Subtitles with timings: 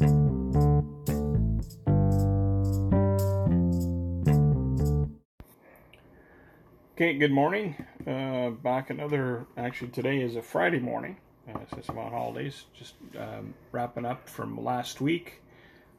[0.00, 0.08] Okay,
[7.18, 7.74] good morning.
[8.06, 11.18] Uh, back another, actually, today is a Friday morning.
[11.46, 15.42] Uh, since I'm on holidays, just um, wrapping up from last week.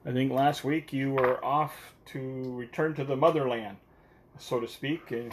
[0.03, 2.19] I think last week you were off to
[2.55, 3.77] return to the motherland,
[4.39, 5.11] so to speak.
[5.11, 5.31] And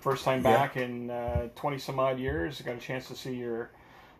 [0.00, 0.54] first time Yeah.
[0.56, 2.62] back in uh, 20 some odd years.
[2.62, 3.70] Got a chance to see your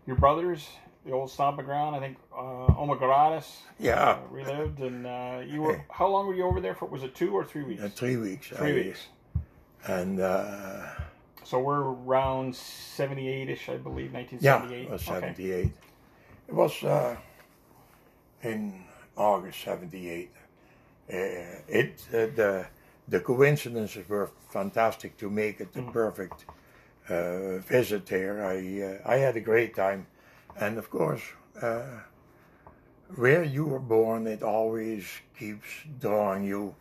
[0.07, 0.69] your brothers,
[1.09, 1.97] the old stomping ground.
[1.97, 3.47] I think uh, Omagoradas
[3.81, 4.81] Yeah, uh, relived.
[4.81, 6.87] And uh, you were, how long were you over there for?
[6.87, 7.83] Was it two or three weeks?
[7.83, 8.49] uh, three weeks.
[8.49, 9.07] Three weeks.
[9.87, 10.87] And uh,
[11.45, 14.83] So we're around 78 ish, I believe, yeah, 1978.
[14.85, 15.21] it was Okay.
[15.21, 15.73] 78.
[16.49, 17.17] It was uh,
[18.43, 18.85] in
[19.17, 20.31] August 78.
[21.11, 21.15] Uh,
[21.69, 22.67] it uh, the
[23.09, 25.93] the coincidences were fantastic to make it the Mm.
[25.93, 26.45] perfect
[27.09, 28.45] uh, visit there.
[28.45, 30.07] I uh, I had a great time,
[30.61, 31.23] and of course,
[31.63, 32.01] uh,
[33.17, 35.05] where you were born, it always
[35.39, 35.69] keeps
[36.01, 36.75] drawing you.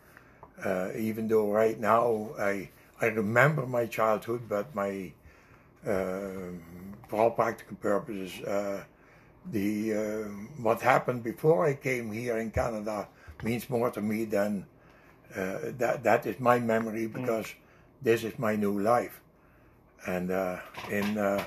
[0.63, 5.11] Uh, even though right now I I remember my childhood, but my
[5.85, 6.61] um
[7.07, 8.83] for all practical purposes, uh,
[9.51, 10.23] the uh,
[10.61, 13.07] what happened before I came here in Canada
[13.43, 14.65] means more to me than
[15.35, 16.03] uh, that.
[16.03, 17.53] That is my memory because
[18.01, 19.21] this is my new life,
[20.07, 20.57] and uh,
[20.89, 21.43] in uh,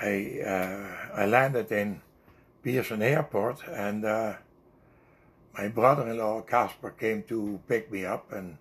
[0.00, 2.00] I uh, I landed in
[2.62, 4.34] Pearson Airport, and uh,
[5.56, 8.56] my brother-in-law Casper came to pick me up, and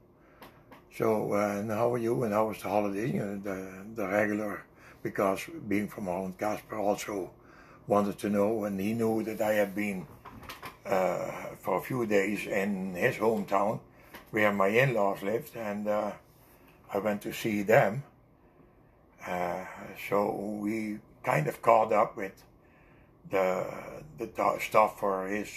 [0.95, 2.23] so uh, and how are you?
[2.23, 3.11] And how was the holiday?
[3.11, 4.63] You know, the the regular
[5.03, 7.31] because being from Holland, Casper also
[7.87, 10.05] wanted to know, and he knew that I had been
[10.85, 13.79] uh, for a few days in his hometown
[14.31, 16.11] where my in-laws lived, and uh,
[16.93, 18.03] I went to see them.
[19.25, 19.65] Uh,
[20.09, 22.43] so we kind of caught up with
[23.29, 23.65] the
[24.17, 25.49] the stuff for his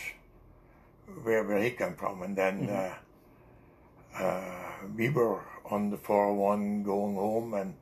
[1.23, 2.95] where where he came from, and then uh,
[4.23, 7.75] uh, we were on the 401 going home, and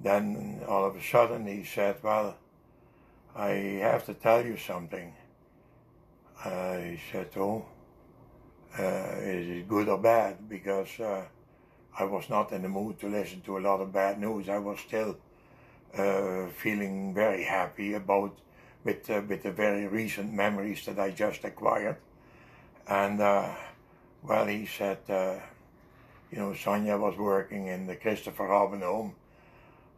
[0.00, 2.36] then all of a sudden he said, "Well,
[3.34, 3.50] I
[3.82, 5.14] have to tell you something."
[6.44, 6.78] Uh,
[7.12, 7.64] said, "Oh,
[8.78, 11.24] uh, is it good or bad?" Because uh,
[11.98, 14.48] I was not in the mood to listen to a lot of bad news.
[14.48, 15.16] I was still
[15.96, 18.38] uh, feeling very happy about
[18.84, 21.96] with uh, with the very recent memories that I just acquired.
[22.86, 23.50] And uh,
[24.22, 25.36] well, he said, uh,
[26.30, 29.14] you know, Sonia was working in the Christopher Robin home.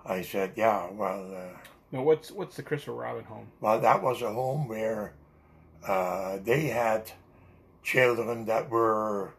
[0.05, 1.59] I said, yeah, well, uh,
[1.93, 3.47] Now, what's what's the Christopher Robin home?
[3.61, 5.13] well, that was a home where
[5.87, 7.13] uh, they had
[7.83, 9.35] children that were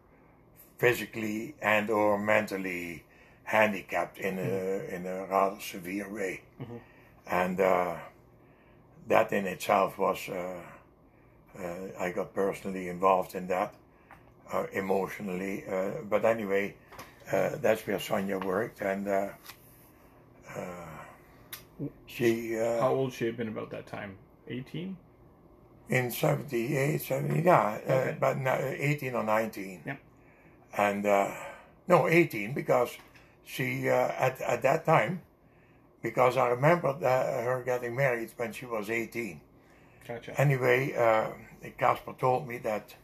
[0.78, 3.04] physically and or mentally
[3.44, 6.80] handicapped in a in a rather severe way, Mhm.
[7.26, 7.96] and uh,
[9.08, 10.28] that in itself was.
[10.28, 10.60] Uh,
[11.58, 13.74] uh, I got personally involved in that
[14.52, 16.74] uh, emotionally, uh, but anyway,
[17.32, 19.28] uh, that's where Sonia worked, and uh,
[20.56, 20.60] uh,
[22.06, 22.58] she.
[22.58, 24.16] Uh, How old she had been about that time?
[24.48, 24.96] 18?
[25.90, 28.10] in 78, 70, yeah, Okay.
[28.10, 29.82] uh, but no, 18 or 19.
[29.86, 29.98] Yep.
[30.76, 31.30] And, uh,
[31.88, 32.96] no, 18, because
[33.44, 35.22] she, uh, at, at that time,
[36.02, 39.40] because I remember that her getting married when she was 18.
[40.06, 40.38] Gotcha.
[40.38, 41.30] Anyway, uh,
[41.78, 42.94] Casper told me that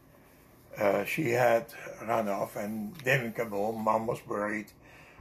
[0.77, 1.65] uh, she had
[2.07, 3.83] run off and didn't come home.
[3.83, 4.71] Mom was worried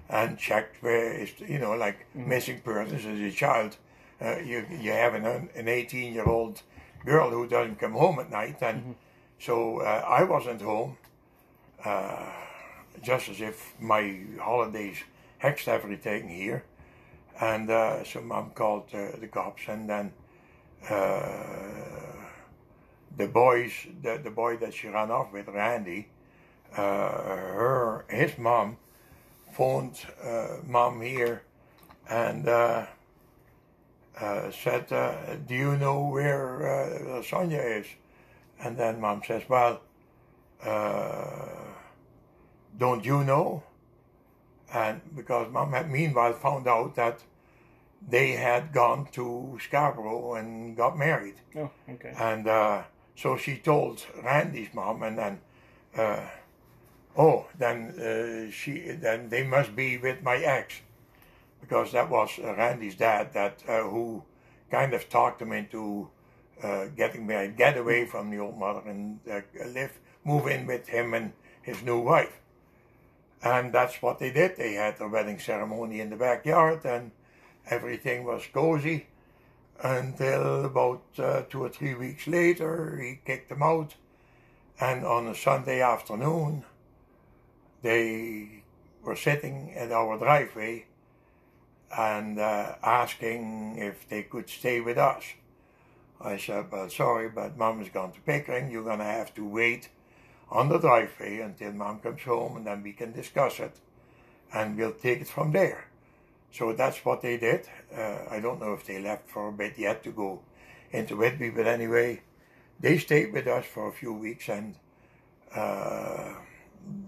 [0.09, 3.77] and checked where is, you know, like missing persons as a child.
[4.21, 5.25] Uh, you you have an
[5.55, 6.63] an 18 year old
[7.07, 8.97] girl who doesn't come home at night, and
[9.39, 10.99] so uh, I wasn't home.
[11.85, 12.27] Uh,
[13.03, 14.99] just as if my holidays
[15.39, 16.65] had hexed everything here,
[17.41, 20.13] and uh, so mom called uh, the cops, and then
[20.91, 21.87] uh,
[23.17, 26.09] the boys, the, the boy that she ran off with, Randy,
[26.77, 28.77] uh, her his mom
[29.53, 29.99] phoned
[30.67, 31.43] mom here
[32.11, 32.45] and
[34.53, 34.89] said,
[35.47, 37.87] "Do you know where Sonia is?"
[38.63, 39.81] And then mom says, "Well,
[42.79, 43.63] don't you know?"
[44.73, 47.25] And because mom had meanwhile found out that
[48.09, 51.35] they had gone to Scarborough and got married.
[51.55, 52.15] Oh, okay.
[52.19, 52.83] And uh,
[53.15, 55.41] so she told Randy's mom, and then,
[55.97, 56.27] uh,
[57.17, 60.81] oh, then uh, she, then they must be with my ex,
[61.61, 64.23] because that was uh, Randy's dad that uh, who
[64.71, 66.09] kind of talked him into
[66.63, 70.89] uh, getting married, get away from the old mother, and uh, live, move in with
[70.89, 72.40] him and his new wife.
[73.43, 74.57] And that's what they did.
[74.57, 77.11] They had their wedding ceremony in the backyard, and
[77.69, 79.07] everything was cozy.
[79.83, 83.95] until about uh, two or three weeks later, he kicked them out.
[84.81, 86.65] And on a Sunday afternoon,
[87.83, 88.63] they
[89.03, 90.87] were sitting at our driveway
[91.97, 95.25] and uh, asking if they could stay with us.
[96.21, 98.71] I said, well, sorry, but mom is gone to Pickering.
[98.71, 99.89] You're going to have to wait
[100.51, 103.77] on the driveway until mom comes home and then we can discuss it
[104.53, 105.87] and we'll take it from there.
[106.53, 107.69] So that's what they did.
[107.97, 110.41] Uh, I don't know if they left for a bit yet to go
[110.91, 112.23] into Whitby, but anyway,
[112.81, 114.75] they stayed with us for a few weeks and
[115.55, 116.35] uh,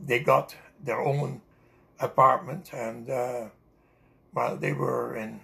[0.07, 0.55] they got
[0.85, 1.41] their own
[1.99, 3.49] apartment and uh,
[4.35, 5.41] well, they were in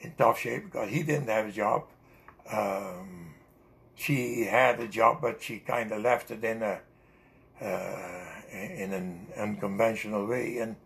[0.00, 1.84] in tough shape because he didn't have a job.
[2.52, 3.34] Um,
[3.94, 6.80] she had a job, but she kind of left it in a
[7.60, 10.76] in an unconventional way, and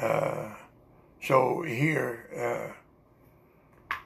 [0.00, 0.50] uh,
[1.22, 2.74] so here,
[3.90, 3.96] uh,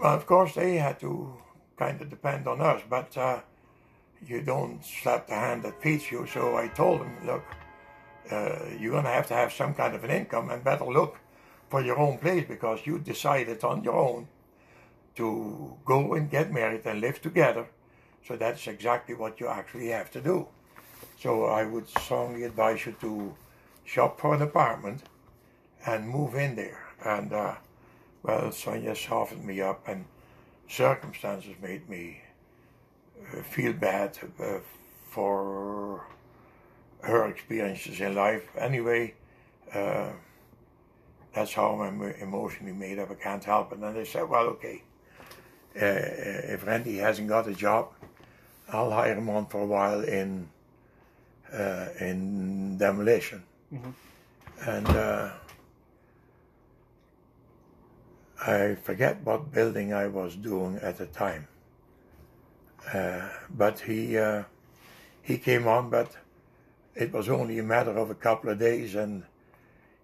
[0.00, 1.34] well, of course, they had to
[1.76, 3.40] kind of depend on us, but uh,
[4.26, 6.26] you don't slap the hand that feeds you.
[6.26, 7.44] So I told them, look,
[8.30, 11.18] uh, you're going to have to have some kind of an income and better look
[11.68, 14.28] for your own place because you decided on your own
[15.16, 17.66] to go and get married and live together.
[18.26, 20.48] So that's exactly what you actually have to do.
[21.22, 23.32] So I would strongly advise you to
[23.84, 25.04] shop for an apartment
[25.86, 26.82] and move in there.
[27.04, 27.54] And uh,
[28.24, 30.04] well, Sonia softened me up, and
[30.68, 32.22] circumstances made me
[33.32, 34.58] uh, feel bad uh,
[35.10, 36.04] for
[37.02, 38.42] her experiences in life.
[38.58, 39.14] Anyway,
[39.72, 40.10] uh,
[41.32, 43.12] that's how I'm emotionally made up.
[43.12, 43.78] I can't help it.
[43.78, 44.82] And they said, well, okay,
[45.76, 47.90] uh, if Randy hasn't got a job,
[48.68, 50.48] I'll hire him on for a while in
[51.52, 53.42] uh, in demolition.
[53.72, 53.90] Mm-hmm.
[54.68, 55.30] And uh,
[58.46, 61.48] I forget what building I was doing at the time.
[62.92, 64.42] Uh, but he uh,
[65.22, 66.16] he came on, but
[66.94, 69.22] it was only a matter of a couple of days, and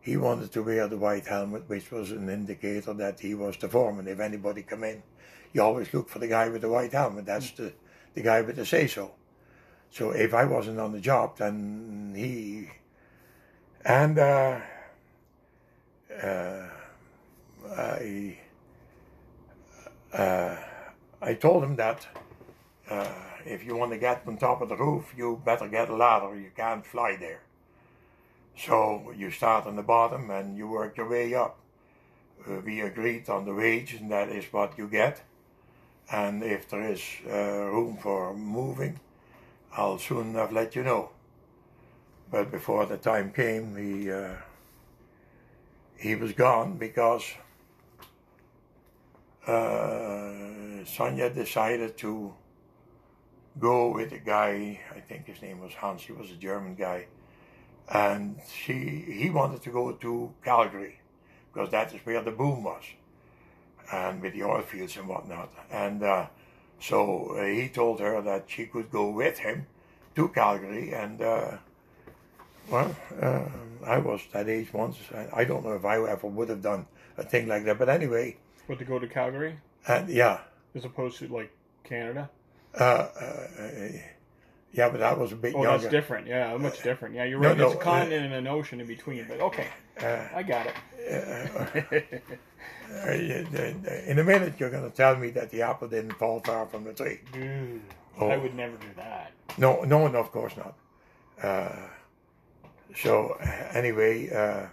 [0.01, 3.69] he wanted to wear the white helmet, which was an indicator that he was the
[3.69, 4.06] foreman.
[4.06, 5.03] If anybody come in,
[5.53, 7.27] you always look for the guy with the white helmet.
[7.27, 7.73] That's the,
[8.15, 9.11] the guy with the say so.
[9.90, 12.69] So if I wasn't on the job, then he
[13.85, 14.61] and uh,
[16.23, 16.67] uh,
[17.76, 18.38] I
[20.12, 20.56] uh,
[21.23, 22.06] I told him that
[22.90, 23.08] uh,
[23.44, 26.38] if you want to get on top of the roof, you better get a ladder.
[26.38, 27.41] You can't fly there.
[28.56, 31.58] So you start on the bottom and you work your way up.
[32.64, 35.23] We agreed on the wage, and that is what you get.
[36.11, 38.99] And if there is uh, room for moving,
[39.76, 41.11] I'll soon enough let you know.
[42.31, 44.35] But before the time came, he uh,
[45.99, 47.25] he was gone because
[49.47, 52.35] uh, Sonia decided to
[53.59, 54.81] go with a guy.
[54.94, 56.03] I think his name was Hans.
[56.03, 57.06] He was a German guy
[57.91, 60.99] and she he wanted to go to Calgary
[61.53, 62.82] because that is where the boom was,
[63.93, 65.50] and with the oil fields and whatnot.
[65.70, 66.26] And uh,
[66.81, 69.67] so uh, he told her that she could go with him
[70.15, 71.57] to Calgary, and uh,
[72.71, 73.45] well, uh,
[73.87, 74.99] I was that age once.
[75.33, 76.87] I don't know if I ever would have done
[77.17, 78.37] a thing like that, but anyway.
[78.67, 79.59] What to go to Calgary?
[79.87, 80.41] And yeah.
[80.75, 81.51] As opposed to like
[81.85, 82.31] Canada.
[82.79, 83.89] Uh, uh,
[84.73, 85.79] yeah, but that was a bit oh, younger.
[85.79, 86.27] that's different.
[86.27, 87.15] Yeah, much different.
[87.15, 87.56] Yeah, you're right.
[87.56, 89.27] No, no, a continent uh, and an ocean in between.
[89.27, 89.69] But okay,
[90.01, 92.23] uh, I got it.
[92.91, 96.67] Uh, in a minute, you're going to tell me that the apple didn't fall far
[96.67, 97.20] from the tree.
[97.32, 97.82] Dude,
[98.19, 98.29] oh.
[98.29, 99.32] I would never do that.
[99.58, 100.74] No, no, no, of course not.
[101.43, 101.88] Uh,
[102.96, 103.34] so
[103.72, 104.67] anyway, uh,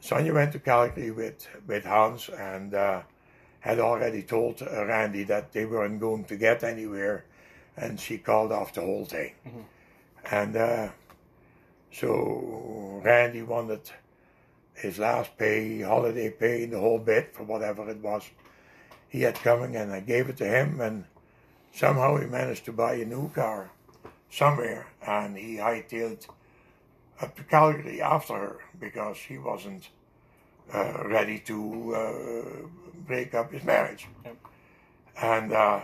[0.00, 3.02] Sonia went to Calgary with with Hans and uh,
[3.60, 7.24] had already told Randy that they weren't going to get anywhere
[7.76, 9.32] and she called off the whole thing.
[9.46, 9.60] Mm-hmm.
[10.30, 10.88] And uh,
[11.92, 13.90] so Randy wanted
[14.80, 18.22] his last pay, holiday pay, the whole bit for whatever it was
[19.08, 21.04] he had coming, and I gave it to him, and
[21.72, 23.70] somehow he managed to buy a new car
[24.30, 26.26] somewhere, and he hightailed
[27.20, 29.88] up to Calgary after her because he wasn't
[30.72, 32.68] uh, ready to uh,
[33.06, 34.06] break up his marriage.
[34.24, 34.36] Yep.
[35.20, 35.80] And uh,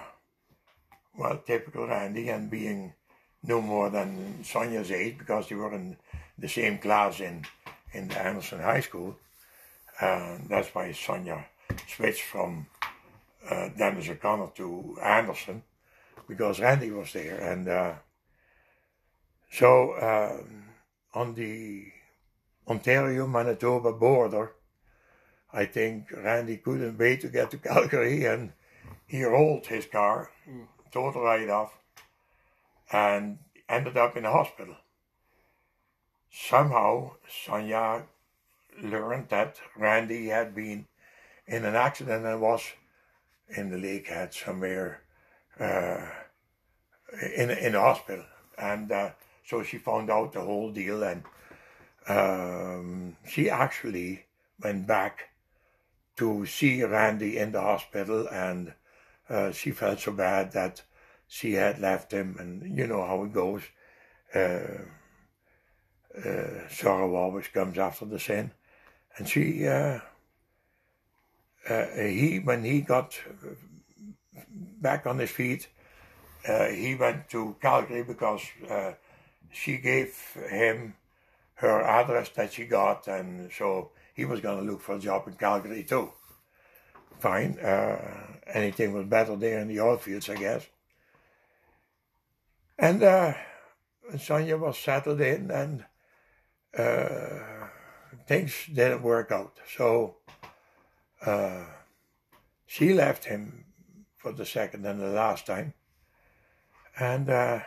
[1.16, 2.92] well, typical Randy, and being
[3.42, 5.96] no more than Sonia's age because they were in
[6.38, 7.44] the same class in,
[7.94, 9.16] in the Anderson High School.
[10.00, 11.46] Uh, that's why Sonia
[11.88, 12.66] switched from
[13.48, 15.62] uh, Denis O'Connor to Anderson
[16.28, 17.36] because Randy was there.
[17.36, 17.94] And uh,
[19.50, 20.42] so uh,
[21.14, 21.84] on the
[22.68, 24.52] Ontario Manitoba border,
[25.52, 28.52] I think Randy couldn't wait to get to Calgary and
[29.06, 30.66] he rolled his car, mm.
[30.90, 31.72] total ride off,
[32.92, 34.76] and ended up in the hospital.
[36.36, 38.02] Somehow, Sonia
[38.82, 40.86] learned that Randy had been
[41.46, 42.62] in an accident and was
[43.56, 45.00] in the Lakehead somewhere
[45.60, 46.06] uh,
[47.36, 48.24] in in hospital,
[48.58, 49.10] and uh,
[49.46, 51.22] so she found out the whole deal, and
[52.08, 54.24] um, she actually
[54.60, 55.28] went back
[56.16, 58.74] to see Randy in the hospital, and
[59.28, 60.82] uh, she felt so bad that
[61.28, 63.62] she had left him, and you know how it goes.
[64.34, 64.82] Uh,
[66.24, 68.50] uh, always comes after the sin,
[69.16, 70.00] and she, uh,
[71.68, 73.18] uh, he, when he got
[74.80, 75.68] back on his feet,
[76.46, 78.42] uh, he went to Calgary because
[79.50, 80.14] she gave
[80.50, 80.94] him
[81.54, 85.26] her address that she got, and so he was going to look for a job
[85.26, 86.10] in Calgary too.
[87.18, 87.96] Fine, uh,
[88.52, 90.66] anything was better there in the oil fields, I guess.
[92.78, 93.34] And uh,
[94.18, 95.84] Sonia was settled in, and
[96.78, 97.68] uh,
[98.26, 99.58] things didn't work out.
[99.76, 100.16] So
[101.24, 101.64] uh,
[102.66, 103.64] she left him
[104.16, 105.74] for the second and the last time,
[106.98, 107.60] and uh,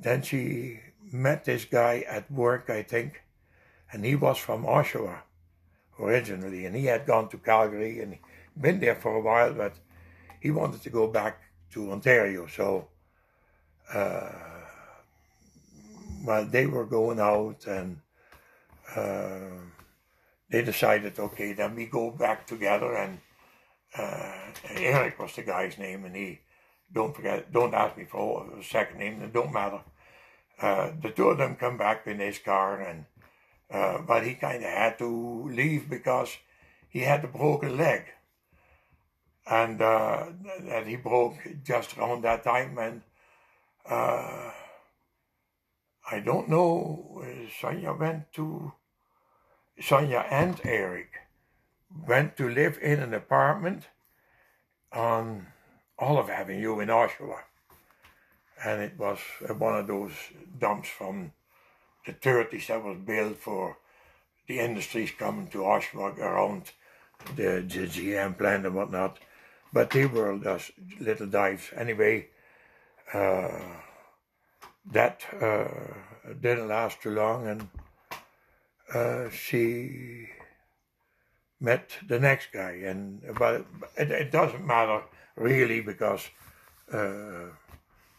[0.00, 0.80] then she
[1.12, 3.22] met this guy at work, I think,
[3.92, 5.22] and he was from Oshawa
[5.98, 8.16] originally, and he had gone to Calgary and
[8.58, 9.74] been there for a while, but
[10.40, 11.40] he wanted to go back
[11.72, 12.46] to Ontario.
[12.46, 12.88] So,
[13.92, 14.49] uh,
[16.24, 18.00] well, they were going out, and
[18.94, 19.60] uh,
[20.50, 22.94] they decided, okay, then we go back together.
[22.94, 23.20] And
[23.96, 26.40] uh, Eric was the guy's name, and he
[26.92, 29.80] don't forget, don't ask me for a second name, it don't matter.
[30.60, 33.06] Uh, the two of them come back in his car, and
[33.70, 36.36] uh, but he kind of had to leave because
[36.88, 38.02] he had a broken leg,
[39.46, 40.26] and uh,
[40.62, 42.76] that he broke just around that time.
[42.76, 43.02] And
[43.88, 44.50] uh,
[46.10, 47.24] I don't know.
[47.60, 48.72] Sonia went to
[49.80, 51.08] Sonia and Eric
[52.06, 53.88] went to live in an apartment
[54.92, 55.46] on
[55.98, 57.42] Olive Avenue in Oshawa
[58.64, 59.18] and it was
[59.56, 60.12] one of those
[60.58, 61.32] dumps from
[62.06, 63.78] the 30s that was built for
[64.46, 66.72] the industries coming to Oshawa around
[67.36, 69.18] the, the GM plant and whatnot.
[69.72, 71.70] But they were just little dives.
[71.76, 72.28] Anyway,
[73.14, 73.60] uh,
[74.92, 75.68] that uh,
[76.40, 77.68] didn't last too long, and
[78.92, 80.28] uh, she
[81.60, 82.82] met the next guy.
[82.84, 83.66] And but
[83.96, 85.02] it, it doesn't matter
[85.36, 86.28] really because
[86.92, 87.46] uh,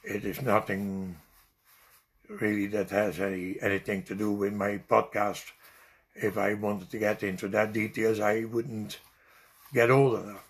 [0.04, 1.18] it is nothing
[2.30, 5.51] really that has any anything to do with my podcast.
[6.13, 9.00] If I wanted to get into that details, I wouldn't
[9.74, 10.44] get old enough.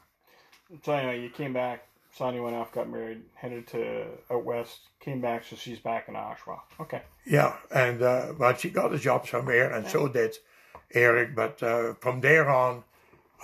[0.83, 1.85] So anyway, you came back.
[2.13, 6.15] Sonia went off, got married, headed to out west, came back, so she's back in
[6.15, 6.59] Oshawa.
[6.79, 7.01] Okay.
[7.25, 9.91] Yeah, and uh, but she got a job somewhere, and yeah.
[9.91, 10.35] so did
[10.93, 11.35] Eric.
[11.35, 12.83] But uh, from there on,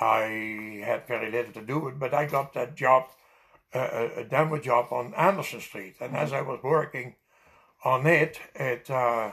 [0.01, 1.93] I had very little to do with.
[1.93, 2.00] it.
[2.00, 3.05] But I got that job
[3.74, 7.15] a, a demo job on Anderson Street, and as I was working
[7.83, 9.31] on it, it uh,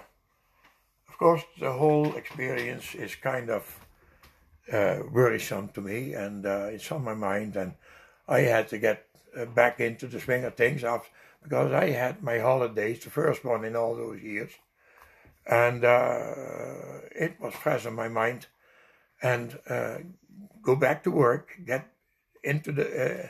[1.08, 3.80] of course the whole experience is kind of
[4.72, 7.74] uh, worrisome to me, and uh, it's on my mind, and
[8.28, 11.10] I had to get uh, back into the swing of things after,
[11.42, 14.52] because I had my holidays, the first one in all those years,
[15.46, 16.34] and uh,
[17.14, 18.46] it was fresh in my mind,
[19.22, 19.98] and uh,
[20.62, 21.86] go back to work, get
[22.42, 23.28] into the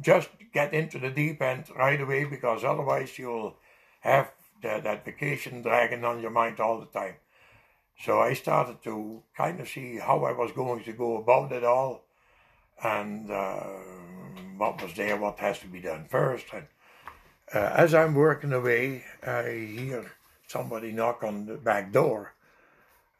[0.00, 3.56] just get into the deep end right away because otherwise you'll
[4.00, 4.30] have
[4.62, 7.14] the, that vacation dragging on your mind all the time.
[7.98, 11.64] So I started to kind of see how I was going to go about it
[11.64, 12.04] all.
[12.82, 13.62] And uh,
[14.58, 16.46] what was there, what has to be done first.
[16.52, 16.66] And
[17.54, 20.12] uh, as I'm working away, I hear
[20.46, 22.34] somebody knock on the back door,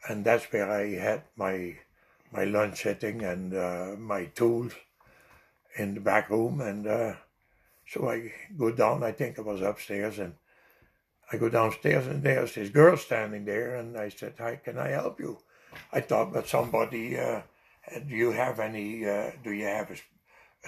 [0.09, 1.77] and that's where I had my
[2.33, 4.73] my lunch sitting and uh, my tools
[5.77, 7.15] in the back room, and uh,
[7.87, 9.05] so I go down.
[9.05, 10.35] I think I was upstairs, and
[11.33, 14.89] I go downstairs, and there's this girl standing there, and I said, "Hi, can I
[14.89, 15.39] help you?"
[15.93, 17.19] I thought that somebody.
[17.19, 17.43] Uh,
[18.09, 19.09] do you have any?
[19.09, 19.97] Uh, do you have a,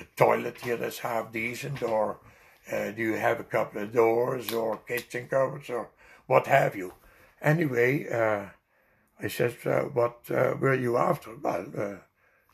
[0.00, 2.21] a, toilet here that's half decent, or
[2.73, 5.88] uh, do you have a couple of doors, or kitchen cupboards, or
[6.26, 6.93] what have you?
[7.40, 8.47] Anyway, uh,
[9.21, 12.00] I said, uh, "What were you after?" Well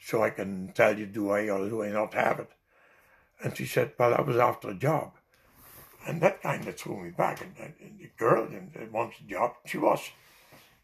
[0.04, 2.50] so I can tell you do I or do I not have it.
[3.42, 5.12] And she said, well, I was after a job.
[6.06, 7.40] And that kind of threw me back.
[7.40, 10.00] And, and the girl that wants a job, she was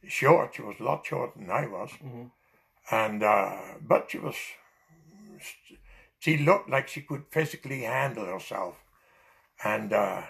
[0.09, 0.55] short.
[0.55, 1.90] She was a lot shorter than I was.
[2.02, 2.25] Mm-hmm.
[2.90, 4.37] and uh, but she was
[6.21, 8.77] she looked like she could physically handle herself,
[9.65, 10.23] and uh,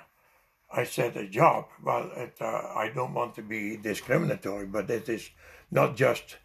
[0.73, 1.67] I said a job.
[1.83, 5.29] Well, it, uh, I don't want to be discriminatory, but it is
[5.71, 6.39] not just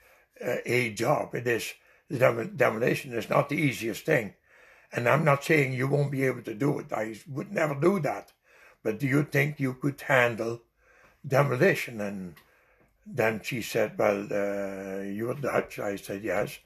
[0.46, 1.34] uh, a job.
[1.34, 1.74] It is
[2.10, 4.34] demolition is not the easiest thing,
[4.92, 6.92] and I'm not saying you won't be able to do it.
[6.92, 8.34] I would never do that.
[8.84, 10.62] But do you think you could handle
[11.28, 12.02] demolition?
[12.02, 12.36] And
[13.06, 15.80] then she said, Well, uh, you're Dutch.
[15.80, 16.60] I said, Yes.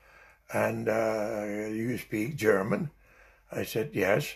[0.53, 2.91] And uh, you speak German?
[3.51, 4.35] I said, Yes.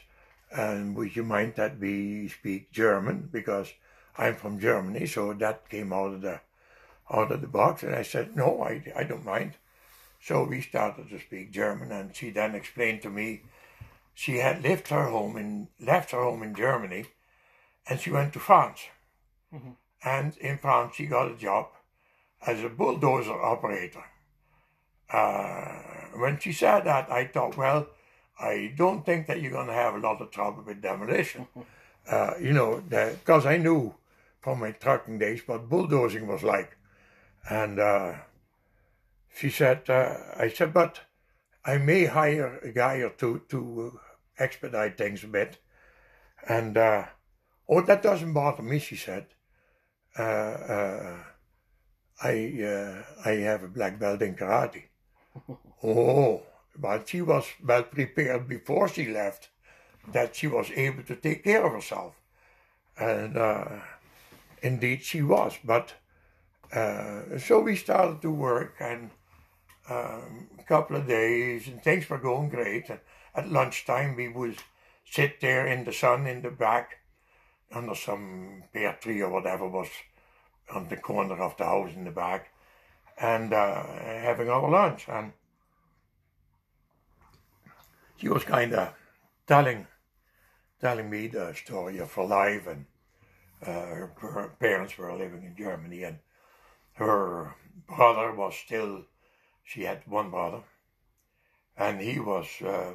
[0.52, 3.30] And would you mind that we speak German?
[3.32, 3.74] Because
[4.18, 6.42] I'm from Germany, so that came out of the
[7.12, 7.84] out of the box.
[7.84, 9.54] And I said, No, I, I don't mind.
[10.22, 13.42] So we started to speak German, and she then explained to me
[14.14, 17.06] she had left her home in left her home in Germany
[17.88, 18.80] and she went to France.
[19.54, 19.72] Mm-hmm.
[20.06, 21.68] And in France, she got a job
[22.46, 24.04] as a bulldozer operator.
[25.14, 25.82] Uh,
[26.16, 27.88] when she said that, I thought, well,
[28.40, 31.48] I don't think that you're going to have a lot of trouble with demolition.
[32.10, 33.94] uh, you know, because I knew
[34.42, 36.78] from my trucking days what bulldozing was like.
[37.50, 38.14] And uh,
[39.36, 41.02] she said, uh, I said, but
[41.64, 44.00] I may hire a guy or two to
[44.38, 45.60] expedite things a bit.
[46.48, 47.06] And uh,
[47.68, 49.28] Oh, that doesn't bother me, she said.
[50.18, 51.18] Uh, uh,
[52.22, 54.84] I, uh, I have a black belt in karate.
[55.84, 56.42] Oh,
[56.78, 59.50] but she was well prepared before she left
[60.12, 62.16] that she was able to take care of herself.
[62.98, 63.80] And uh,
[64.62, 65.58] indeed she was.
[65.64, 65.94] But
[66.74, 69.12] uh, so we started to work and
[69.90, 72.90] um, a couple of days and things were going great.
[72.90, 73.00] And
[73.36, 74.58] at lunchtime we would
[75.10, 76.98] sit there in the sun in the back
[77.72, 79.90] under some pear tree or whatever was
[80.74, 82.53] on the corner of the house in the back
[83.18, 85.08] and uh, having our lunch.
[85.08, 85.34] And
[88.18, 88.94] she was kind of
[89.48, 89.88] telling
[90.80, 92.86] telling me the story of her life and
[93.66, 96.20] uh, her, parents were living in Germany and
[96.94, 97.56] her
[97.88, 99.06] brother was still
[99.64, 100.62] she had one brother
[101.78, 102.94] and he was uh,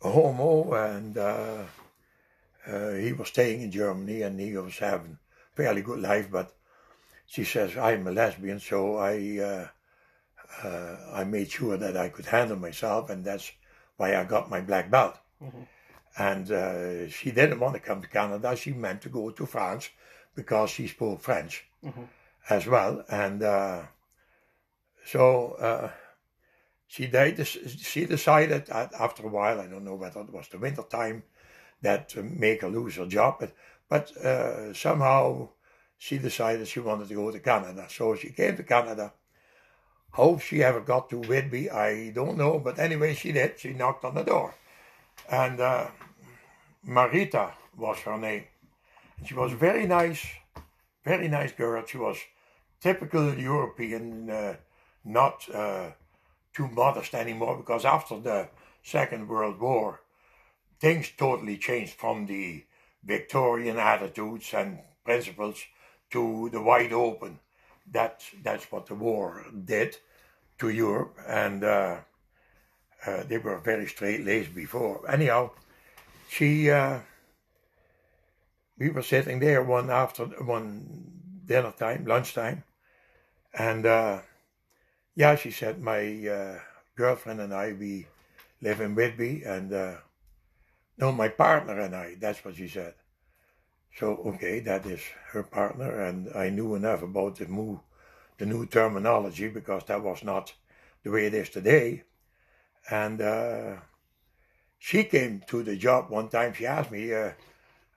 [0.00, 1.62] homo and uh,
[2.66, 5.18] uh, he was staying in Germany and he was having
[5.52, 6.54] a fairly good life, but
[7.32, 9.66] she says, I'm a lesbian, so I, uh,
[10.62, 13.50] uh, I made sure that I could handle myself, and that's
[13.96, 15.16] why I got my black belt.
[15.42, 15.62] Mm-hmm.
[16.18, 18.54] And uh, she didn't want to come to Canada.
[18.54, 19.88] She meant to go to France
[20.34, 22.02] because she spoke French mm-hmm.
[22.50, 23.02] as well.
[23.08, 23.84] And uh,
[25.06, 25.90] so uh,
[26.86, 27.10] she,
[27.66, 31.22] she decided after a while, I don't know whether it was the winter time,
[31.80, 33.36] that to make her lose her job.
[33.40, 33.54] But,
[33.88, 35.48] but uh, somehow
[36.04, 37.86] she decided she wanted to go to Canada.
[37.88, 39.12] So she came to Canada.
[40.10, 42.58] How she ever got to Whitby, I don't know.
[42.58, 43.60] But anyway, she did.
[43.60, 44.52] She knocked on the door.
[45.30, 45.86] And uh,
[46.84, 48.46] Marita was her name.
[49.16, 50.26] And she was very nice,
[51.04, 51.84] very nice girl.
[51.86, 52.18] She was
[52.80, 54.56] typical European, uh,
[55.04, 55.90] not uh,
[56.52, 58.48] too modest anymore because after the
[58.82, 60.00] Second World War,
[60.80, 62.64] things totally changed from the
[63.04, 65.64] Victorian attitudes and principles
[66.12, 67.38] to the wide open.
[67.90, 69.96] That, that's what the war did
[70.58, 71.96] to Europe, and uh,
[73.04, 75.10] uh, they were very straight-laced before.
[75.10, 75.50] Anyhow,
[76.28, 77.00] she, uh,
[78.78, 81.10] we were sitting there one after one
[81.44, 82.62] dinner time, lunchtime,
[83.52, 84.20] and uh,
[85.14, 86.58] yeah, she said my uh,
[86.96, 88.06] girlfriend and I we
[88.60, 89.94] live in Whitby, and uh,
[90.96, 92.94] no, my partner and I, that's what she said.
[93.98, 95.00] So, okay, that is
[95.32, 97.80] her partner, and I knew enough about the new,
[98.38, 100.54] the new terminology because that was not
[101.02, 102.04] the way it is today.
[102.90, 103.76] And uh,
[104.78, 106.54] she came to the job one time.
[106.54, 107.32] She asked me, uh,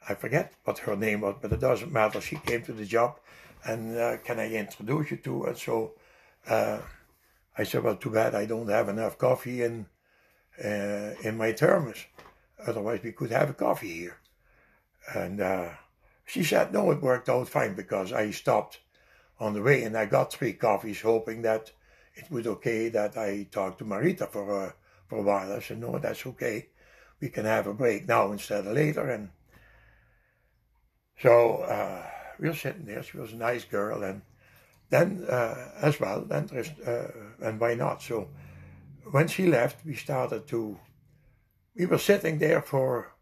[0.08, 2.20] I forget what her name was, but it doesn't matter.
[2.20, 3.20] She came to the job,
[3.64, 5.56] and uh, can I introduce you to her?
[5.56, 5.94] So
[6.48, 6.80] uh,
[7.58, 9.86] I said, well, too bad I don't have enough coffee in
[10.64, 12.06] uh, in my thermos.
[12.68, 14.18] Otherwise, we could have a coffee here.
[15.14, 15.70] And uh,
[16.26, 18.80] she said, no, it worked out fine because I stopped
[19.40, 21.72] on the way and I got three coffees, hoping that
[22.16, 24.72] it was okay that I talked to Marita for, uh,
[25.08, 25.54] for a while.
[25.54, 26.70] I said, no, that's okay.
[27.20, 29.10] We can have a break now instead of later.
[29.10, 29.30] And
[31.22, 32.04] so uh,
[32.40, 33.04] we were sitting there.
[33.04, 34.04] She was a nice girl.
[34.04, 34.22] And
[34.90, 36.50] then, uh, as well, then
[36.86, 37.08] uh,
[37.42, 38.02] and why not?
[38.02, 38.30] So
[39.12, 40.80] when she left, we started to
[41.76, 43.15] we were sitting there for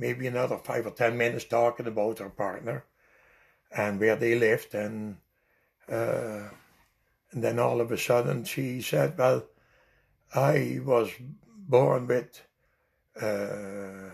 [0.00, 2.84] maybe another five or ten minutes talking about her partner
[3.76, 5.18] and where they lived and
[5.90, 6.48] uh,
[7.32, 9.44] And then all of a sudden she said, Well,
[10.34, 11.10] I was
[11.68, 12.42] born with
[13.16, 14.10] uh,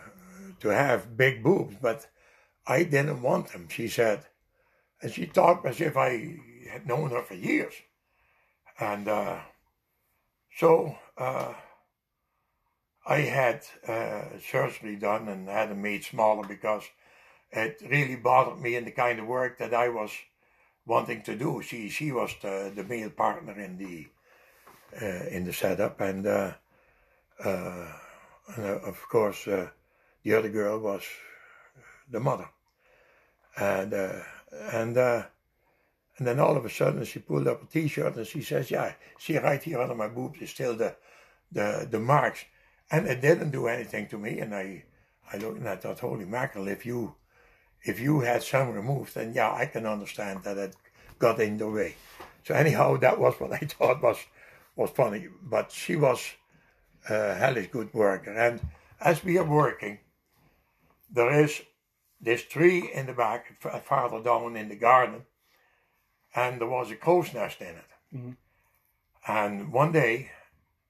[0.61, 2.09] to have big boobs, but
[2.67, 4.27] I didn't want them, she said.
[5.03, 6.39] And she talked as if I
[6.73, 7.75] had known her for years.
[8.79, 9.41] And uh,
[10.57, 11.55] so uh,
[13.07, 16.83] I had uh, surgery done and had them made smaller because
[17.53, 20.11] it really bothered me in the kind of work that I was
[20.85, 21.63] wanting to do.
[21.63, 24.07] She she was the, the male partner in the
[25.01, 26.53] uh, in the setup, and, uh,
[27.45, 27.93] uh,
[28.57, 31.03] and of course the other girl was
[32.11, 32.49] the mother,
[33.57, 38.43] and and and then all of a sudden she pulled up a t-shirt and she
[38.43, 40.97] says, "Yeah, see right here under my boobs is still the
[41.53, 42.45] the the marks."
[42.91, 44.39] And it didn't do anything to me.
[44.41, 44.85] And I
[45.33, 46.69] I looked and I thought, "Holy mackerel!
[46.69, 47.15] If you
[47.83, 50.77] if you had some removed, then yeah, I can understand that it
[51.19, 51.97] got in the way."
[52.45, 54.19] So anyhow, that was what I thought was
[54.77, 55.29] was funny.
[55.43, 56.21] But she was
[57.09, 58.33] a hellish good worker.
[58.33, 58.61] And
[59.01, 59.99] as we are working,
[61.11, 61.63] there is
[62.21, 65.27] this tree in the back, farther down in the garden
[66.37, 67.91] and there was a crow's nest in it.
[68.15, 68.31] Mm-hmm.
[69.27, 70.31] And one day,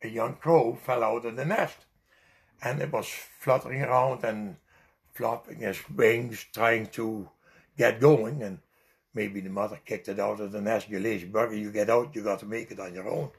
[0.03, 1.86] a young crow fell out of the nest,
[2.63, 4.57] and it was fluttering around and
[5.15, 7.29] flopping its wings, trying to
[7.77, 8.43] get going.
[8.43, 8.59] And
[9.15, 10.89] maybe the mother kicked it out of the nest.
[10.89, 13.31] You lazy bugger, you get out, you got to make it on your own.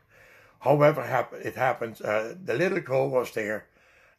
[0.60, 1.02] However,
[1.44, 2.02] it happened.
[2.04, 3.68] Uh, the little crow was there,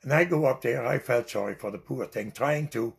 [0.03, 0.87] and I go up there.
[0.87, 2.95] I felt sorry for the poor thing, trying to.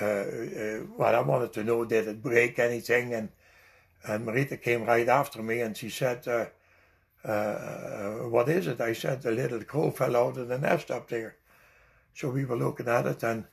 [0.00, 3.28] Uh, uh, well, I wanted to know did it break anything, and
[4.06, 6.26] and Marita came right after me and she said,
[7.24, 8.80] uh, What is it?
[8.80, 11.36] I said, The little crow fell out of the nest up there.
[12.14, 13.44] So we were looking at it and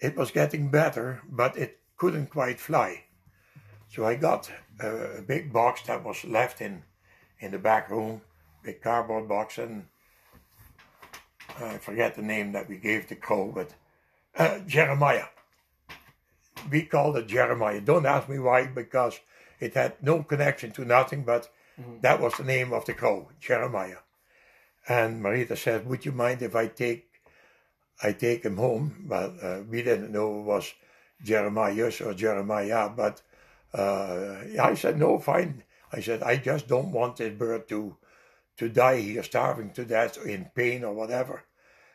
[0.00, 3.04] it was getting better, but it couldn't quite fly.
[3.90, 6.82] So I got a, a big box that was left in,
[7.40, 8.20] in the back room,
[8.62, 9.86] big cardboard box, and
[11.60, 13.74] I forget the name that we gave the crow, but
[14.36, 15.26] uh, Jeremiah.
[16.70, 17.80] We called it Jeremiah.
[17.80, 19.18] Don't ask me why, because
[19.58, 21.48] it had no connection to nothing, but
[21.80, 22.00] mm-hmm.
[22.00, 24.02] that was the name of the crow, Jeremiah.
[24.88, 27.06] And Marita said, "Would you mind if I take,
[28.02, 30.72] I take him home?" Well, uh, we didn't know it was
[31.22, 33.22] Jeremiah or Jeremiah, but
[33.74, 37.96] uh, I said, "No, fine." I said, "I just don't want this bird to,
[38.58, 41.44] to die here, starving to death, in pain or whatever."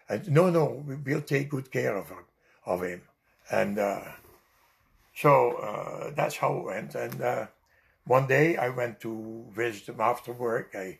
[0.09, 2.25] And no, no, we'll take good care of him,
[2.65, 3.01] of him.
[3.49, 4.01] And uh,
[5.15, 6.95] so uh, that's how it went.
[6.95, 7.47] And uh,
[8.05, 10.75] one day I went to visit him after work.
[10.75, 10.99] I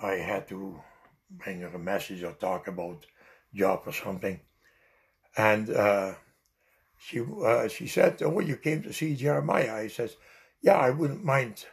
[0.00, 0.80] I had to
[1.30, 3.06] bring her a message or talk about
[3.54, 4.40] job or something,
[5.36, 6.14] and uh,
[6.98, 10.12] she uh, she said, "Oh, you came to see Jeremiah?" I said,
[10.60, 11.66] "Yeah, I wouldn't mind."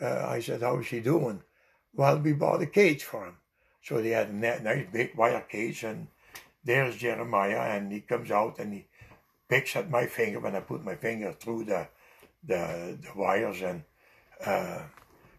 [0.00, 1.42] Uh, I said, "How's he doing?"
[1.94, 3.36] Well, we bought a cage for him,
[3.82, 6.08] so they had a nice big wire cage, and
[6.64, 8.86] there's Jeremiah, and he comes out and he
[9.48, 11.88] picks at my finger when I put my finger through the
[12.46, 13.82] the, the wires, and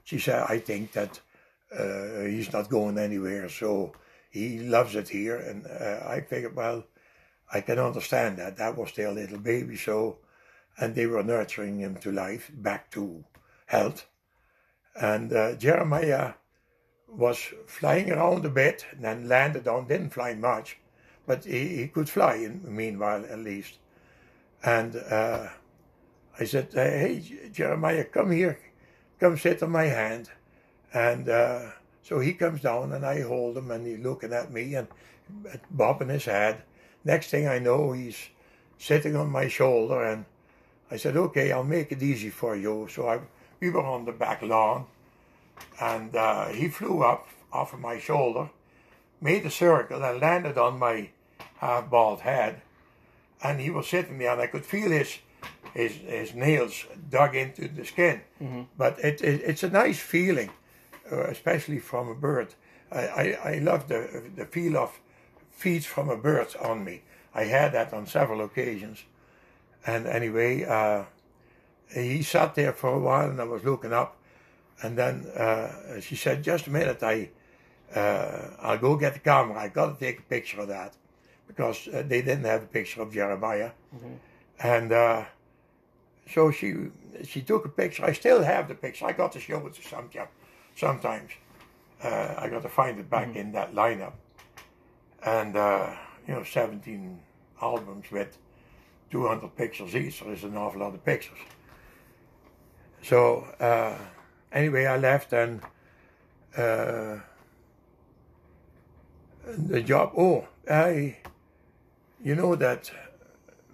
[0.03, 1.19] she said, "I think that
[1.77, 3.93] uh, he's not going anywhere, so
[4.29, 6.85] he loves it here." And uh, I figured, well,
[7.53, 8.57] I can understand that.
[8.57, 10.17] That was their little baby, so
[10.77, 13.23] and they were nurturing him to life, back to
[13.67, 14.07] health.
[14.95, 16.33] And uh, Jeremiah
[17.07, 19.87] was flying around a bit, and then landed on.
[19.87, 20.77] Didn't fly much,
[21.25, 22.35] but he, he could fly.
[22.35, 23.75] In meanwhile, at least.
[24.63, 25.47] And uh,
[26.39, 28.59] I said, Hey, Jeremiah, come here.
[29.19, 30.29] Come sit on my hand.
[30.93, 31.71] And uh,
[32.03, 34.87] so he comes down and I hold him and he's looking at me and
[35.71, 36.61] bobbing his head.
[37.03, 38.17] Next thing I know, he's
[38.77, 40.25] sitting on my shoulder and
[40.91, 42.87] I said, okay, I'll make it easy for you.
[42.89, 43.19] So I,
[43.59, 44.85] we were on the back lawn
[45.81, 48.49] and uh, he flew up off of my shoulder,
[49.21, 51.09] made a circle and landed on my
[51.57, 52.61] half bald head
[53.43, 55.19] and he was sitting there, and I could feel his
[55.75, 58.21] his, his nails dug into the skin.
[58.41, 58.61] Mm-hmm.
[58.77, 60.49] But it, it, it's a nice feeling,
[61.11, 62.55] uh, especially from a bird.
[62.91, 64.99] I, I, I love the the feel of
[65.51, 67.01] feet from a bird on me.
[67.33, 69.03] I had that on several occasions.
[69.85, 71.03] And anyway, uh,
[71.93, 74.17] he sat there for a while, and I was looking up,
[74.81, 77.29] and then uh, she said, "Just a minute, I."
[77.93, 79.59] Uh, I'll go get the camera.
[79.59, 80.95] I've got to take a picture of that
[81.47, 83.71] because uh, they didn't have a picture of Jeremiah.
[83.95, 84.15] Mm-hmm.
[84.59, 85.25] And uh,
[86.27, 86.73] so she
[87.23, 88.05] she took a picture.
[88.05, 89.05] I still have the picture.
[89.05, 90.27] I got to show it to some job
[90.75, 91.31] sometimes.
[92.03, 93.37] Uh, I got to find it back mm-hmm.
[93.37, 94.13] in that lineup.
[95.25, 95.95] And, uh,
[96.27, 97.19] you know, 17
[97.61, 98.37] albums with
[99.11, 100.19] 200 pictures each.
[100.19, 101.37] So there's an awful lot of pictures.
[103.01, 103.97] So uh,
[104.51, 105.61] anyway, I left and
[106.57, 107.17] uh,
[109.45, 110.13] the job.
[110.17, 111.17] Oh, I,
[112.23, 112.91] you know that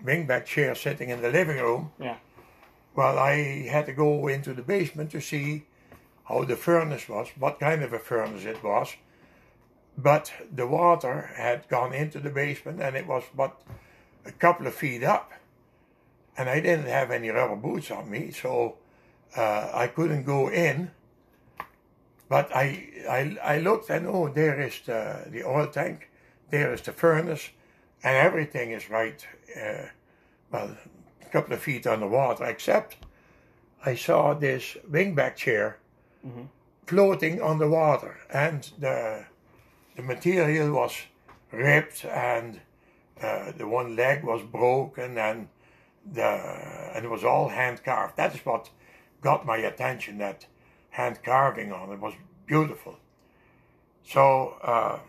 [0.04, 1.92] wingback chair sitting in the living room.
[2.00, 2.18] Yeah.
[2.96, 5.66] Well, I had to go into the basement to see
[6.28, 8.96] how the furnace was, what kind of a furnace it was.
[9.98, 13.62] But the water had gone into the basement and it was but
[14.26, 15.32] a couple of feet up.
[16.38, 18.78] And I didn't have any rubber boots on me, so
[19.36, 20.92] uh, I couldn't go in.
[22.30, 26.10] But I, I, I looked and oh, there is the, the oil tank,
[26.50, 27.50] there is the furnace,
[28.04, 29.26] and everything is right,
[29.62, 29.88] uh,
[30.52, 30.78] well,
[31.32, 32.98] couple of feet underwater, except
[33.86, 35.78] I saw this wingback chair
[36.26, 36.48] Mhm.
[36.86, 39.26] floating on the water, and the,
[39.96, 41.08] the material was
[41.52, 42.62] ripped, and
[43.22, 45.48] uh, the one leg was broken, and
[46.14, 48.16] the and it was all hand carved.
[48.18, 48.72] That is what
[49.22, 50.18] got my attention.
[50.18, 50.48] That
[50.90, 52.14] hand carving on it was
[52.48, 52.98] beautiful.
[54.04, 55.00] So uh,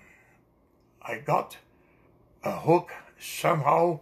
[1.02, 1.58] I got
[2.42, 4.00] a hook somehow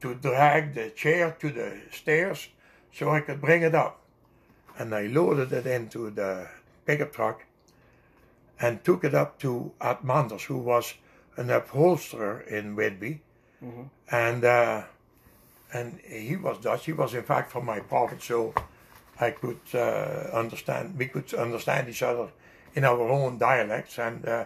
[0.00, 2.48] to drag the chair to the stairs
[2.92, 4.00] so I could bring it up.
[4.78, 6.48] And I loaded it into the
[6.86, 7.44] pickup truck
[8.58, 10.94] and took it up to Art Manders, who was
[11.36, 13.20] an upholsterer in Whitby.
[13.62, 13.88] Mhm.
[14.10, 14.82] And uh,
[15.72, 16.86] and he was Dutch.
[16.86, 18.54] He was in fact from my pocket, so
[19.20, 20.98] I could uh, understand.
[20.98, 22.28] We could understand each other
[22.74, 23.98] in our own dialects.
[23.98, 24.44] And uh,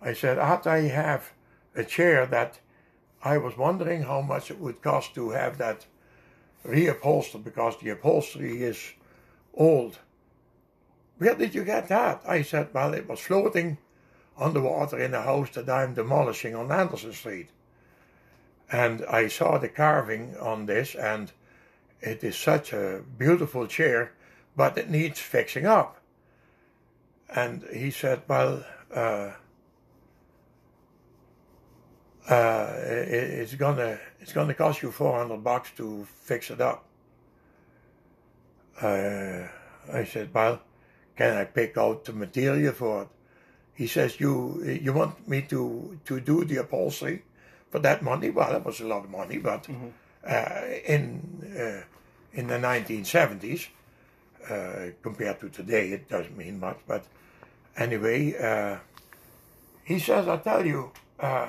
[0.00, 1.32] I said, Art, I have
[1.74, 2.60] a chair that
[3.26, 5.84] I was wondering how much it would cost to have that
[6.64, 8.92] reupholstered because the upholstery is
[9.52, 9.98] old.
[11.18, 12.22] Where did you get that?
[12.24, 13.78] I said, well, it was floating
[14.36, 17.48] on the water in a house that I'm demolishing on Anderson Street.
[18.70, 21.32] And I saw the carving on this, and
[22.00, 24.12] it is such a beautiful chair,
[24.54, 26.00] but it needs fixing up.
[27.34, 29.32] And he said, well, uh,
[32.28, 33.08] uh, it,
[33.40, 36.84] it's gonna it's gonna cost you four hundred bucks to fix it up.
[38.80, 39.46] Uh,
[39.92, 40.60] I said, well,
[41.16, 43.08] can I pick out the material for it?
[43.74, 47.22] He says, you you want me to to do the upholstery
[47.70, 48.30] for that money?
[48.30, 49.92] Well, that was a lot of money, but Mhm.
[50.24, 51.20] uh, in
[51.58, 51.82] uh,
[52.32, 53.68] in the 1970s,
[54.50, 56.78] uh, compared to today, it doesn't mean much.
[56.86, 57.04] But
[57.76, 58.78] anyway, uh,
[59.84, 61.48] he says, I tell you, uh,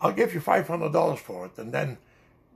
[0.00, 1.98] I'll give you five hundred dollars for it, and then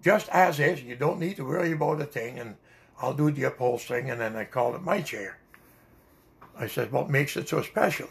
[0.03, 2.57] just as is, you don't need to worry about a thing, and
[3.01, 5.39] I'll do the upholstering, and then I call it my chair.
[6.57, 8.09] I said, what makes it so special?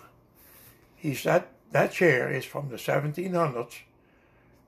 [0.96, 3.74] He said, that chair is from the 1700s,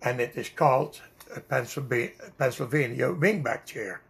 [0.02, 1.02] and it is called
[1.36, 4.02] a Pennsylvania, Pennsylvania wingback chair.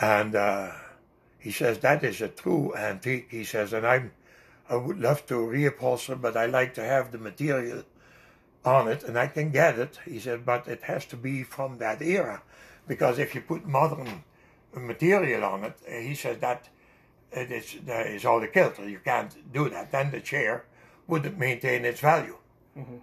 [0.00, 0.72] And uh,
[1.38, 3.28] he says, that is a true antique.
[3.30, 4.12] He says, and I'm,
[4.68, 7.82] I would love to reupholster, but I like to have the material
[8.64, 9.98] on it, and I can get it.
[10.04, 12.42] He said, but it has to be from that era,
[12.86, 14.24] because if you put modern
[14.74, 16.68] material on it, uh, he says that
[17.32, 18.88] it is, that is all the kilter.
[18.88, 19.92] You can't do that.
[19.92, 20.64] Then the chair
[21.06, 22.36] wouldn't maintain its value.
[22.76, 23.00] Mhm.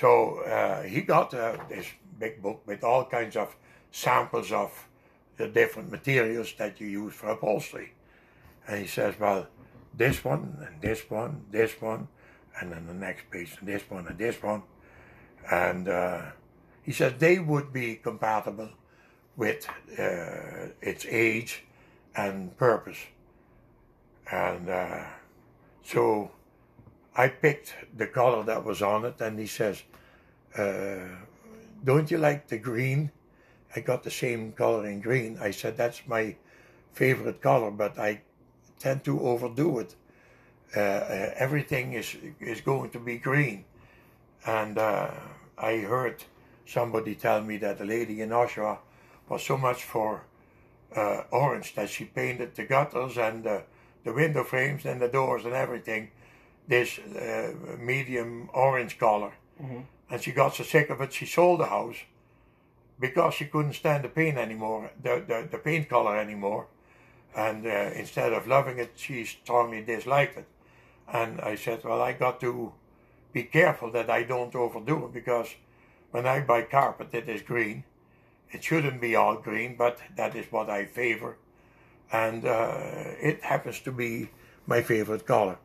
[0.00, 1.86] So uh, he got uh, this
[2.18, 3.56] big book with all kinds of
[3.90, 4.86] samples of
[5.36, 7.92] the different materials that you use for upholstery.
[8.66, 9.46] And he says, well,
[9.94, 12.08] this one, and this one, this one,
[12.60, 14.62] and then the next page, and this one, and this one.
[15.50, 16.22] And uh,
[16.82, 18.70] he says they would be compatible
[19.36, 21.64] with uh, its age
[22.16, 22.98] and purpose.
[24.30, 25.04] And uh,
[25.82, 26.30] so
[27.16, 29.82] I picked the color that was on it, and he says,
[30.56, 31.08] uh,
[31.84, 33.10] Don't you like the green?
[33.74, 35.38] I got the same color in green.
[35.40, 36.36] I said, That's my
[36.92, 38.22] favorite color, but I
[38.78, 39.94] tend to overdo it.
[40.76, 43.64] Uh, uh, everything is, is going to be green.
[44.46, 45.10] And uh,
[45.60, 46.24] I heard
[46.66, 48.78] somebody tell me that a lady in Oshawa
[49.28, 50.22] was so much for
[50.96, 53.62] uh, orange that she painted the gutters and the,
[54.04, 56.10] the window frames and the doors and everything
[56.66, 59.32] this uh, medium orange color.
[59.60, 59.84] Mhm.
[60.10, 61.96] And she got so sick of it, she sold the house
[63.00, 66.66] because she couldn't stand the paint anymore, the, the, the paint color anymore.
[67.36, 70.46] And uh, instead of loving it, she strongly disliked it.
[71.12, 72.72] And I said, well, I got to
[73.32, 75.54] be careful that I don't overdo it because
[76.10, 77.84] when I buy carpet, it is green.
[78.50, 81.36] It shouldn't be all green, but that is what I favor.
[82.10, 82.74] And uh,
[83.20, 84.30] it happens to be
[84.66, 85.58] my favorite color.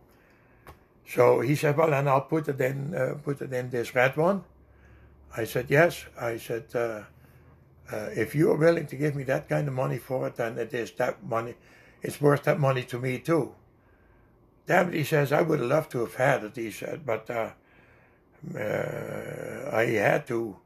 [1.07, 4.17] So he said, well, then I'll put it in, uh, put it in this red
[4.17, 4.43] one.
[5.35, 6.05] I said, yes.
[6.19, 7.03] I said, uh,
[7.91, 10.57] uh, if you are willing to give me that kind of money for it, then
[10.57, 11.55] it is that money.
[12.01, 13.55] It's worth that money to me too.
[14.67, 17.51] He says, I would have loved to have had it, he said, but uh,
[18.57, 20.57] uh, I had to.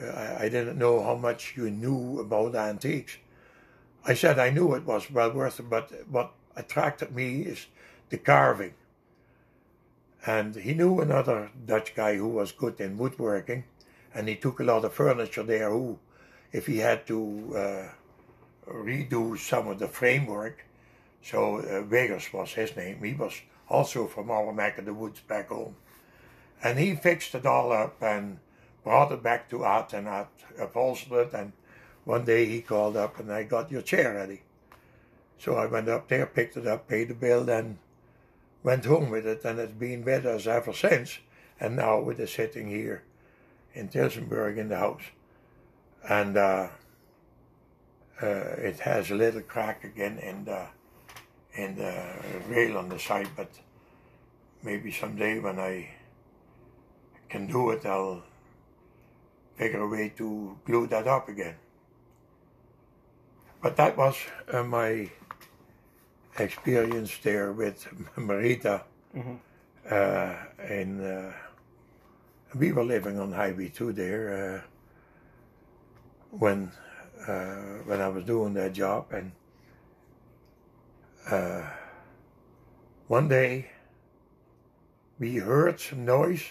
[0.00, 3.18] Uh, I, I didn't know how much you knew about antiques.
[4.06, 7.66] I said I knew it was well worth it, but what attracted me is
[8.10, 8.74] the carving.
[10.24, 13.64] And he knew another Dutch guy who was good in woodworking,
[14.14, 15.70] and he took a lot of furniture there.
[15.70, 15.98] Who,
[16.52, 20.64] if he had to uh, redo some of the framework,
[21.22, 23.02] so uh, Vegas was his name.
[23.02, 25.76] He was also from our neck of the woods back home,
[26.62, 28.38] and he fixed it all up and
[28.84, 30.28] brought it back to Art and Art
[30.58, 31.34] upholstered it.
[31.34, 31.52] And
[32.04, 34.42] one day he called up and I got your chair ready.
[35.38, 37.78] So I went up there, picked it up, paid the bill, and
[38.62, 41.18] went home with it, and it's been with us ever since.
[41.60, 43.02] And now it is sitting here
[43.74, 45.02] in Tillsonburg in the house.
[46.08, 46.68] And uh,
[48.20, 50.66] uh, it has a little crack again in the,
[51.58, 51.92] in the
[52.48, 53.50] rail on the side, but
[54.62, 55.90] maybe someday when I
[57.28, 58.22] can do it, I'll
[59.56, 61.56] figure a way to glue that up again.
[63.60, 64.16] But that was
[64.52, 65.10] uh, my
[66.38, 68.82] experience there with Marita.
[69.16, 69.34] Mm-hmm.
[69.90, 71.32] Uh, and uh,
[72.54, 74.60] we were living on Highway 2 there uh,
[76.30, 76.70] when
[77.26, 79.06] uh, when I was doing that job.
[79.12, 79.32] And
[81.30, 81.62] uh,
[83.06, 83.70] one day
[85.18, 86.44] we heard some noise,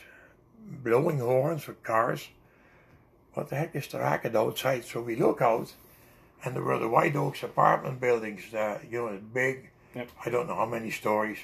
[0.83, 2.27] blowing horns for cars.
[3.33, 4.85] What the heck is the racket outside?
[4.85, 5.73] So we look out
[6.43, 10.09] and there were the White Oaks apartment buildings, uh, you know, big, Yep.
[10.25, 11.39] I don't know how many stories.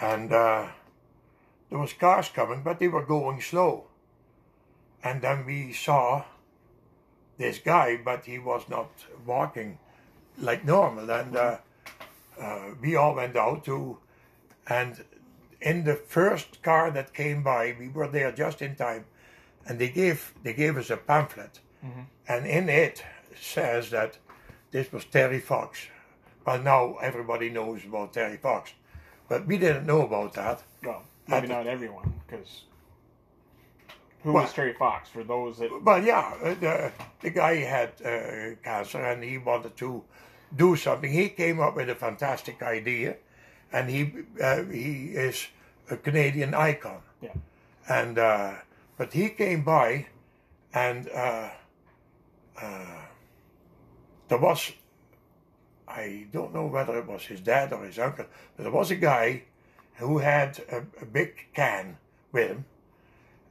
[0.00, 0.66] And uh,
[1.70, 3.84] there was cars coming, but they were going slow.
[5.04, 6.24] And then we saw
[7.38, 8.90] this guy, but he was not
[9.24, 9.78] walking
[10.40, 11.08] like normal.
[11.08, 11.58] And uh,
[12.80, 13.98] we all went out to,
[14.68, 15.04] and
[15.60, 19.04] in the first car that came by, we were there just in time,
[19.66, 21.60] and they gave they gave us a pamphlet,
[22.28, 23.04] and in it
[23.40, 24.18] says that
[24.70, 25.86] this was Terry Fox.
[26.46, 28.72] Well, now everybody knows about Terry Fox,
[29.28, 30.62] but we didn't know about that.
[30.84, 32.64] Well, maybe At- not everyone, because
[34.22, 35.08] who Well- was Terry Fox?
[35.08, 39.76] For those that Well, yeah, uh, the, the guy had uh, cancer and he wanted
[39.76, 40.02] to
[40.56, 41.10] do something.
[41.10, 43.16] He came up with a fantastic idea,
[43.72, 45.48] and he uh, he is
[45.90, 47.00] a Canadian icon.
[47.20, 47.34] Yeah.
[47.88, 48.54] And uh,
[48.96, 50.06] but he came by,
[50.74, 51.50] and uh,
[52.60, 53.02] uh,
[54.28, 54.72] there was,
[55.88, 58.96] I don't know whether it was his dad or his uncle, but there was a
[58.96, 59.42] guy
[59.96, 61.98] who had a, a big can
[62.32, 62.64] with him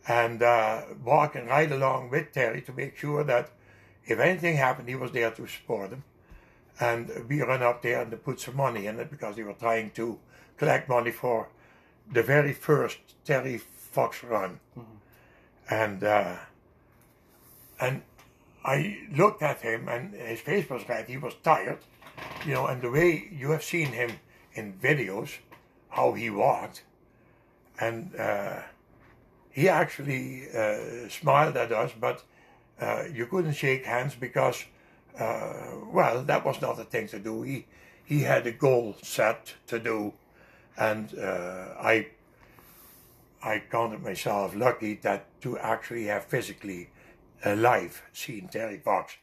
[0.08, 3.52] and uh, walking right along with Terry to make sure that
[4.06, 6.04] if anything happened, he was there to support him.
[6.82, 9.92] And we ran up there and put some money in it because they were trying
[9.92, 10.18] to
[10.58, 11.48] collect money for
[12.12, 14.60] the very first Terry Fox run.
[15.70, 16.36] And uh,
[17.80, 18.02] and
[18.66, 21.08] I looked at him and his face was red.
[21.08, 21.80] He was tired,
[22.46, 22.66] you know.
[22.66, 24.12] And the way you have seen him
[24.54, 25.38] in videos,
[25.90, 26.84] how he walked,
[27.80, 28.14] and.
[28.16, 28.62] Uh,
[29.52, 32.24] he actually uh, smiled at us, but
[32.80, 34.64] uh, you couldn't shake hands because,
[35.20, 35.54] uh,
[35.92, 37.42] well, that was not the thing to do.
[37.44, 37.66] He
[38.06, 40.14] he had a goal set to do,
[40.78, 42.08] and uh, I
[43.44, 46.90] I counted myself lucky that to actually have physically
[47.44, 49.18] alive seen Terry Fox.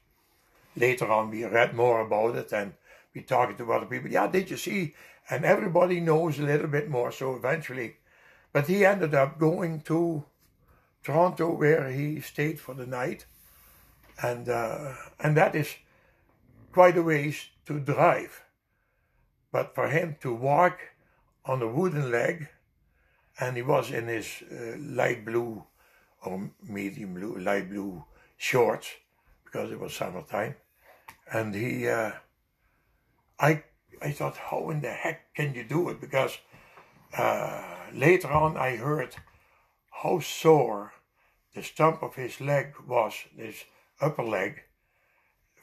[0.76, 2.74] Later on, we read more about it and
[3.14, 4.10] we talked to other people.
[4.10, 4.94] Yeah, did you see?
[5.30, 7.12] And everybody knows a little bit more.
[7.12, 7.96] So eventually,
[8.52, 10.24] but he ended up going to
[11.02, 13.26] Toronto where he stayed for the night,
[14.22, 15.74] and uh, and that is
[16.72, 18.42] quite a ways to drive.
[19.52, 20.78] But for him to walk
[21.44, 22.48] on a wooden leg,
[23.40, 25.64] and he was in his uh, light blue
[26.24, 28.04] or medium blue, light blue
[28.36, 28.88] shorts
[29.44, 30.54] because it was summertime,
[31.32, 32.12] and he, uh,
[33.38, 33.62] I,
[34.02, 36.00] I thought, how in the heck can you do it?
[36.00, 36.38] Because
[37.16, 37.62] uh,
[37.94, 39.16] later on I heard
[39.90, 40.92] how sore
[41.54, 43.64] the stump of his leg was, his
[44.00, 44.62] upper leg,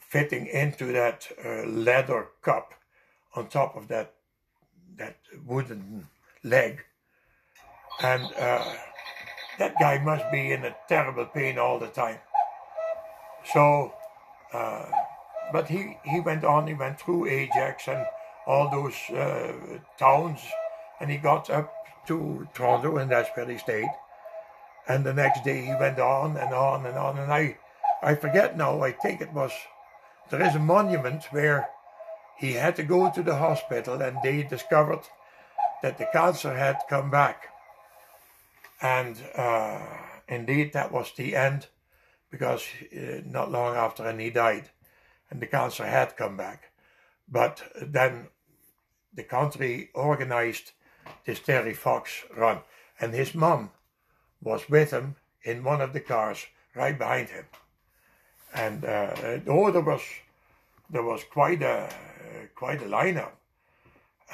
[0.08, 2.74] fitting into that uh, leather cup
[3.34, 4.14] on top of that
[4.96, 5.16] that
[5.46, 6.06] wooden
[6.42, 6.84] leg,
[8.02, 8.64] and uh,
[9.58, 12.18] that guy must be in a terrible pain all the time.
[13.52, 13.92] So,
[14.52, 14.86] uh,
[15.52, 16.66] but he he went on.
[16.66, 18.06] He went through Ajax and
[18.46, 19.52] all those uh,
[19.98, 20.40] towns,
[21.00, 21.72] and he got up
[22.06, 23.90] to Toronto, and that's where he stayed.
[24.88, 27.58] And the next day he went on and on and on, and I
[28.06, 28.82] I forget now.
[28.82, 29.50] I think it was
[30.30, 31.68] there is a monument where
[32.38, 35.02] he had to go to the hospital, and they discovered
[35.82, 37.48] that the cancer had come back.
[38.80, 39.80] And uh,
[40.28, 41.66] indeed, that was the end
[42.30, 42.62] because
[42.96, 44.70] uh, not long after and he died
[45.30, 46.70] and the cancer had come back.
[47.28, 48.28] But then
[49.12, 50.72] the country organized
[51.24, 52.60] this Terry Fox run
[53.00, 53.70] and his mom
[54.40, 57.46] was with him in one of the cars right behind him.
[58.56, 60.02] And uh, oh, there was
[60.88, 61.88] there was quite a
[62.54, 63.32] quite a lineup.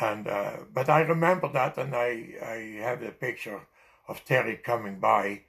[0.00, 3.60] And uh, but I remember that, and I I have a picture
[4.08, 5.42] of Terry coming by,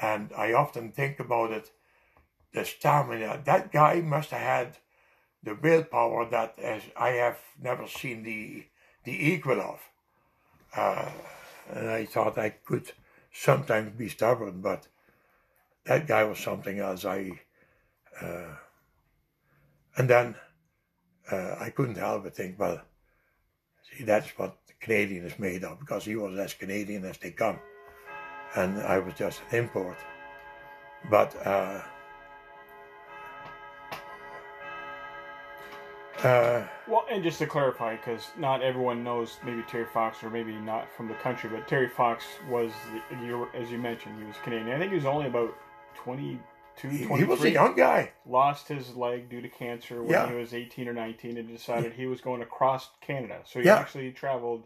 [0.00, 1.70] and I often think about it.
[2.52, 4.76] The stamina that guy must have had
[5.42, 8.66] the willpower that as I have never seen the
[9.04, 9.80] the equal of.
[10.76, 11.10] Uh,
[11.70, 12.92] and I thought I could
[13.32, 14.86] sometimes be stubborn, but
[15.84, 17.04] that guy was something else.
[17.04, 17.40] I
[18.22, 18.54] uh,
[19.96, 20.34] and then
[21.30, 22.80] uh, I couldn't help but think, well,
[23.82, 27.30] see, that's what the Canadian is made of, because he was as Canadian as they
[27.30, 27.58] come,
[28.56, 29.98] and I was just an import.
[31.10, 31.82] But uh,
[36.24, 40.52] uh, well, and just to clarify, because not everyone knows maybe Terry Fox, or maybe
[40.52, 42.72] not from the country, but Terry Fox was,
[43.10, 44.74] the, as you mentioned, he was Canadian.
[44.74, 45.56] I think he was only about
[45.94, 46.40] 20,
[46.80, 48.12] he, was a young guy.
[48.26, 50.28] Lost his leg due to cancer when yeah.
[50.28, 53.40] he was 18 or 19 and decided he was going across Canada.
[53.44, 53.76] So he yeah.
[53.76, 54.64] actually traveled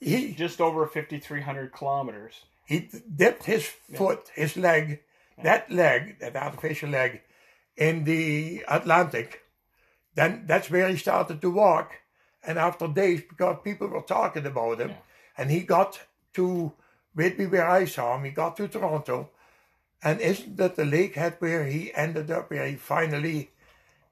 [0.00, 2.42] he, just over 5,300 kilometers.
[2.66, 4.42] He dipped his foot, yeah.
[4.42, 5.00] his leg,
[5.42, 7.20] that leg, that artificial leg,
[7.76, 9.42] in the Atlantic.
[10.14, 11.92] Then that's where he started to walk.
[12.46, 14.92] And after days, because people were talking about him,
[15.36, 16.00] and he got
[16.34, 16.72] to
[17.14, 19.30] Whitby, where I saw him, he got to Toronto
[20.02, 23.50] and isn't that the Lakehead where he ended up, where he finally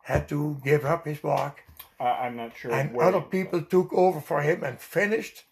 [0.02, 1.62] had to give up his walk?
[2.00, 2.72] Uh, I'm not sure.
[2.72, 5.44] And other people took over for him and finished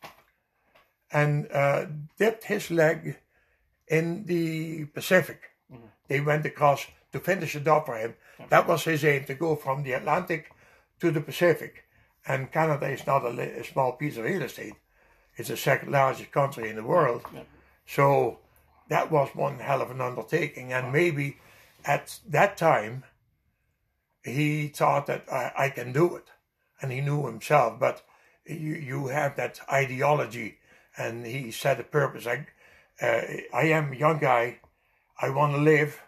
[1.12, 1.86] and uh,
[2.18, 3.18] dipped his leg
[3.88, 5.50] in the Pacific.
[5.72, 5.86] Mm-hmm.
[6.08, 8.14] They went across to finish it up for him.
[8.38, 8.46] Yeah.
[8.48, 10.50] That was his aim to go from the Atlantic
[11.00, 11.84] to the Pacific.
[12.26, 14.74] And Canada is not a, a small piece of real estate,
[15.36, 17.22] it's the second largest country in the world.
[17.32, 17.42] Yeah.
[17.86, 18.38] So
[18.90, 20.72] that was one hell of an undertaking.
[20.72, 21.38] And maybe
[21.84, 23.04] at that time,
[24.24, 26.26] he thought that I, I can do it.
[26.82, 27.78] And he knew himself.
[27.78, 28.02] But
[28.44, 30.58] you, you have that ideology.
[30.98, 32.26] And he set a purpose.
[32.26, 32.46] I,
[33.00, 33.22] uh,
[33.54, 34.58] I am a young guy.
[35.22, 36.02] I want to live.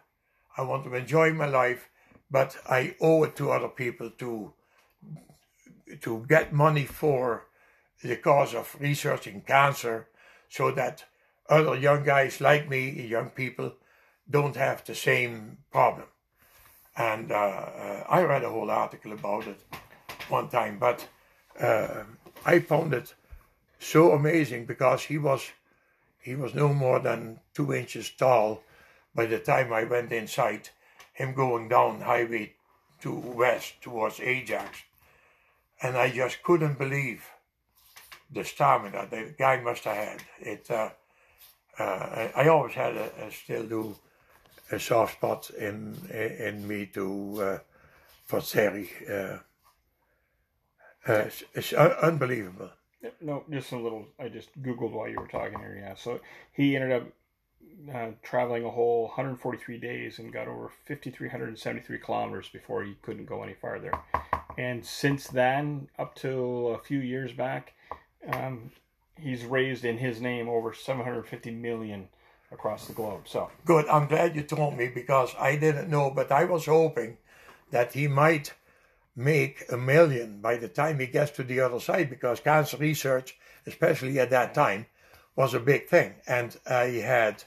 [0.58, 1.88] I want to enjoy my life.
[2.32, 4.52] But I owe it to other people to
[6.00, 7.46] to get money for
[8.02, 10.08] the cause of researching cancer
[10.48, 11.04] so that
[11.52, 13.74] other young guys like me, young people,
[14.30, 16.06] don't have the same problem.
[16.96, 19.60] And uh, uh, I read a whole article about it
[20.28, 21.06] one time, but
[21.60, 22.04] uh,
[22.44, 23.14] I found it
[23.78, 25.50] so amazing because he was
[26.20, 28.62] he was no more than two inches tall
[29.14, 30.70] by the time I went inside.
[31.12, 32.54] Him going down Highway
[33.02, 34.82] 2 west towards Ajax,
[35.82, 37.28] and I just couldn't believe
[38.30, 40.22] the stamina that the guy must have had.
[40.40, 40.70] It
[41.78, 43.96] uh, I, I, always had a, a, still do
[44.70, 47.58] a soft spot in in me to uh,
[48.24, 48.90] for Terry.
[49.08, 49.38] Uh,
[51.08, 52.70] uh, it's, it's un- unbelievable.
[53.20, 54.06] No, just a little.
[54.18, 55.76] I just googled while you were talking here.
[55.80, 56.20] Yeah, so
[56.52, 57.08] he ended up
[57.92, 63.42] uh, traveling a whole 143 days and got over 5,373 kilometers before he couldn't go
[63.42, 63.92] any farther.
[64.56, 67.72] And since then, up to a few years back,
[68.32, 68.70] um,
[69.22, 72.08] he's raised in his name over 750 million
[72.50, 73.22] across the globe.
[73.26, 73.86] So good.
[73.88, 77.18] I'm glad you told me because I didn't know, but I was hoping
[77.70, 78.52] that he might
[79.16, 83.36] make a million by the time he gets to the other side because cancer research,
[83.66, 84.86] especially at that time,
[85.36, 86.14] was a big thing.
[86.26, 87.44] And I had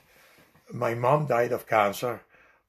[0.71, 2.21] my mom died of cancer,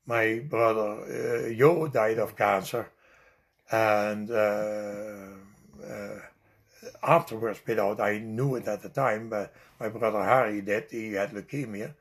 [0.06, 2.88] my brother uh, Joe died of cancer,
[3.70, 5.26] and uh,
[5.84, 6.18] uh,
[7.06, 10.90] afterwards without I knew it at the time, but my brother Harry did.
[10.90, 11.94] He had leukemia,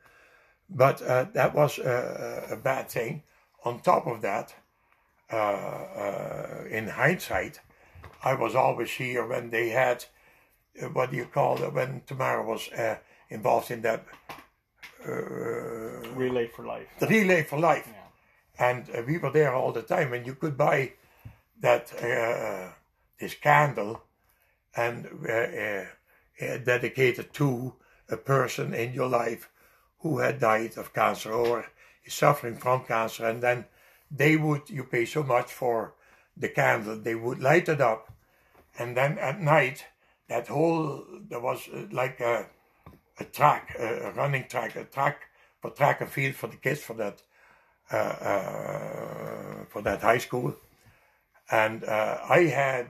[0.68, 3.22] but uh, that was a, a, bad thing.
[3.64, 4.54] On top of that,
[5.32, 7.60] uh, uh, in hindsight,
[8.22, 10.04] I was always here when they had
[10.82, 12.96] uh, what do you call it when Tamara was uh,
[13.30, 14.04] involved in that
[15.06, 15.12] uh,
[16.14, 16.88] relay for life.
[16.98, 18.70] The relay for life, yeah.
[18.70, 20.92] and we were there all the time, and you could buy
[21.60, 21.92] that
[23.18, 24.02] this candle
[24.76, 25.84] and uh, uh,
[26.40, 27.74] uh, dedicated to
[28.08, 29.48] a person in your life
[30.00, 31.66] who had died of cancer or
[32.04, 33.64] is suffering from cancer, and then
[34.10, 35.94] they would you pay so much for
[36.36, 38.12] the candle, they would light it up,
[38.78, 39.86] and then at night
[40.28, 42.46] that whole there was like a,
[43.18, 45.22] a track, a, a running track, a track
[45.60, 47.22] for track and field for the kids for that
[47.90, 50.54] uh, uh, for that high school,
[51.50, 52.88] and uh, I had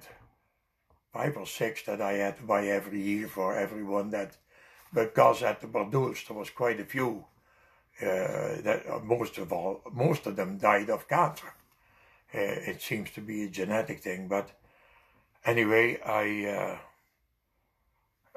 [1.17, 4.37] five or six that I had to buy every year for everyone that
[4.93, 7.25] because at the Bardouls there was quite a few.
[7.99, 11.55] Uh, that uh, most of all, most of them died of cancer.
[12.35, 14.51] Uh, it seems to be a genetic thing, but
[15.47, 16.79] anyway, I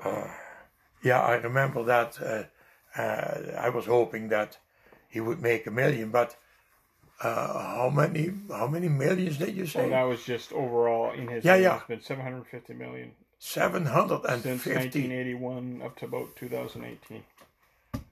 [0.02, 0.28] uh,
[1.04, 2.18] yeah, I remember that.
[2.22, 2.44] Uh,
[3.00, 4.58] uh, I was hoping that
[5.10, 6.38] he would make a million, but
[7.22, 9.82] uh, how many how many millions did you say?
[9.82, 11.44] Well, that was just overall in his.
[11.44, 11.78] Yeah, yeah.
[11.78, 13.12] It's been 750 million
[13.42, 17.24] Seven hundred and since 1981 up to about 2018.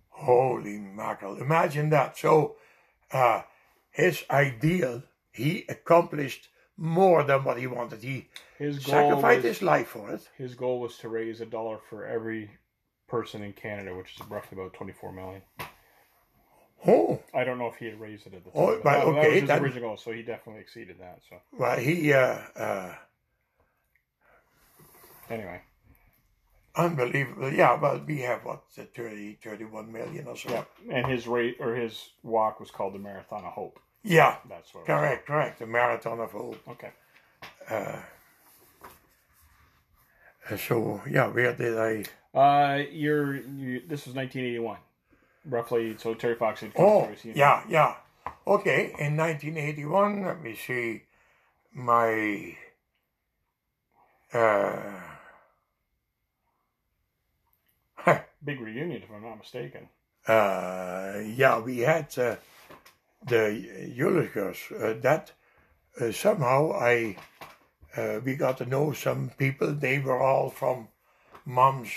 [0.10, 1.38] Holy mackerel!
[1.38, 2.18] Imagine that.
[2.18, 2.56] So,
[3.12, 3.42] uh,
[3.92, 6.48] his ideal, he accomplished
[6.78, 8.04] more than what he wanted.
[8.04, 8.28] He
[8.58, 10.28] His goal sacrificed was, his life for it.
[10.38, 12.52] his goal was to raise a dollar for every
[13.08, 15.42] person in Canada, which is roughly about 24 million.
[16.88, 18.62] Oh, I don't know if he had raised it at the time.
[18.62, 21.20] Oh, but right, that, that was his then- original so he definitely exceeded that.
[21.30, 22.96] So well, he uh, uh,
[25.30, 25.62] anyway,
[26.76, 27.52] unbelievable.
[27.52, 30.50] Yeah, well, we have what uh, 30, 31 million or so.
[30.50, 33.80] yeah, and his rate or his walk was called the Marathon of Hope.
[34.04, 34.86] Yeah, That's what.
[34.86, 35.60] Correct, correct.
[35.60, 36.62] The Marathon of Hope.
[36.70, 36.92] Okay.
[37.70, 38.00] Uh,
[40.56, 42.04] so yeah, where did I?
[42.38, 44.78] Uh, you're you, this was 1981,
[45.48, 45.96] roughly.
[45.98, 47.16] So Terry Fox had come Oh, through.
[47.18, 47.96] so yeah, yeah.
[48.46, 51.04] Okay, in 1981, let me see,
[51.74, 52.56] my
[54.34, 54.78] uh,
[58.44, 59.90] Big reunion, if I'm not mistaken.
[60.28, 62.36] uh, yeah, we had uh,
[63.28, 64.60] the Euligers.
[64.72, 65.32] Uh, that
[66.00, 67.18] uh, somehow I
[67.96, 69.74] uh, we got to know some people.
[69.74, 70.90] They were all from
[71.46, 71.90] mom's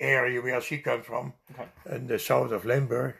[0.00, 1.68] area where she comes from, Okay.
[1.96, 3.14] in the south of Limburg,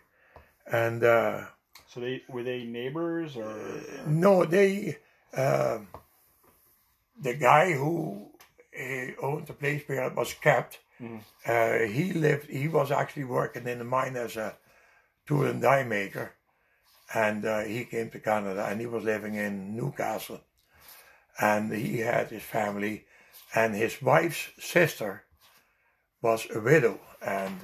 [0.67, 1.03] and.
[1.05, 1.45] Uh,
[1.89, 3.55] So they were they neighbors or
[4.07, 4.99] No, they.
[5.35, 5.89] um
[7.23, 8.29] the guy who
[8.79, 11.21] uh, owned the place where it was kept, Mhm.
[11.47, 12.51] uh, he lived.
[12.51, 14.57] He was actually working in the mine as a
[15.27, 16.33] tool and die maker,
[17.15, 20.41] and uh, he came to Canada and he was living in Newcastle,
[21.39, 23.07] and he had his family,
[23.55, 25.25] and his wife's sister
[26.27, 27.55] was a widow, and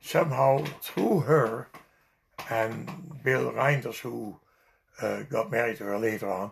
[0.00, 1.68] somehow through her
[2.48, 2.74] and
[3.22, 4.36] Bill Reinders, who
[5.02, 6.50] uh, got married to her later on,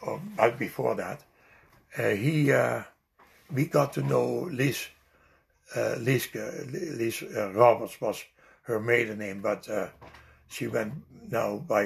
[0.00, 1.18] or right before that,
[1.98, 2.82] uh, he uh,
[3.52, 4.88] we got to know Liz.
[5.74, 8.24] Uh, Liske, Liz uh, Roberts was
[8.62, 9.88] her maiden name, but uh,
[10.48, 10.92] she went
[11.30, 11.84] now by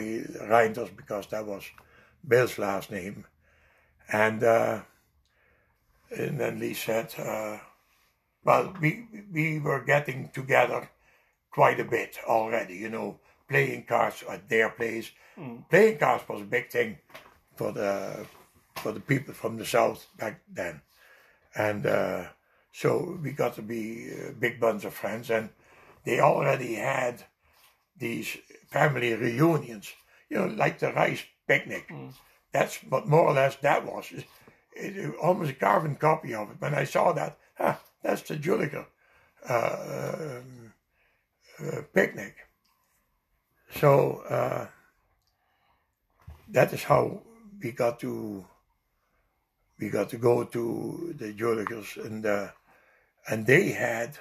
[0.53, 1.65] Reinders because that was
[2.29, 3.25] Bill's last name.
[4.13, 4.83] And uh,
[6.17, 7.59] and then Liz said, uh,
[8.45, 10.89] well, we we were getting together
[11.51, 13.19] quite a bit already, you know,
[13.49, 15.11] playing cards at their place.
[15.39, 15.69] Mm.
[15.69, 16.99] Playing cards was a big thing
[17.57, 18.27] for the
[18.77, 20.81] for the people from the south back then,
[21.55, 22.25] and uh,
[22.73, 25.51] so we got to be a big bunch of friends, and
[26.05, 27.25] they already had
[27.99, 28.39] these
[28.71, 29.93] family reunions,
[30.31, 31.89] you know, like the rice picnic.
[31.89, 32.13] Mm.
[32.53, 34.11] That's what more or less that was.
[34.13, 34.25] It,
[34.75, 36.57] it- almost a carbon copy of it.
[36.61, 38.87] When I saw that, huh, that's the Juliker
[39.49, 39.77] uh,
[40.39, 40.73] um,
[41.61, 42.37] uh, picnic.
[43.79, 44.67] So uh,
[46.49, 47.23] that is how
[47.63, 48.45] we got to
[49.79, 52.49] we got to go to the Julikers and uh,
[53.29, 54.19] and they had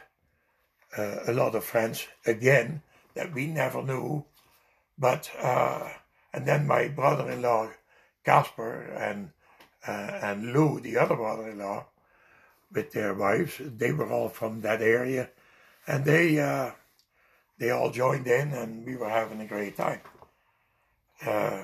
[0.97, 2.81] uh, a lot of friends again
[3.15, 4.23] that we never knew,
[4.97, 5.89] but uh,
[6.33, 7.69] and then my brother-in-law
[8.23, 9.31] Casper and
[9.87, 11.85] uh, and Lou, the other brother-in-law,
[12.71, 15.29] with their wives, they were all from that area,
[15.87, 16.71] and they uh,
[17.57, 20.01] they all joined in, and we were having a great time.
[21.25, 21.63] Uh,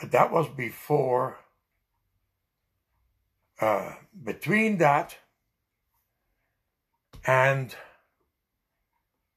[0.00, 1.38] but that was before.
[3.60, 3.94] Uh,
[4.24, 5.16] between that
[7.24, 7.74] and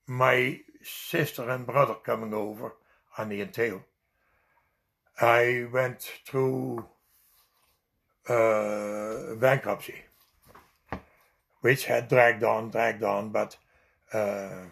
[0.08, 2.74] my sister and brother coming over
[3.18, 3.84] on the entail,
[5.22, 6.88] I went through
[8.30, 10.02] uh, bankruptcy,
[11.62, 13.58] which had dragged on, dragged on, but
[14.14, 14.66] uh,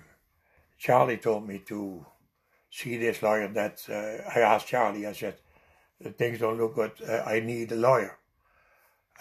[0.78, 2.06] Charlie told me to
[2.70, 5.36] see this lawyer that uh, I asked Charlie, I said,
[6.18, 8.18] things don't look good, uh, I need a lawyer.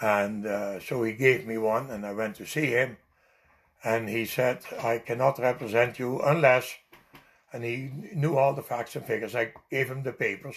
[0.01, 2.97] And uh, so he gave me one, and I went to see him.
[3.83, 6.75] And he said, I cannot represent you unless,
[7.53, 9.35] and he knew all the facts and figures.
[9.35, 10.55] I gave him the papers.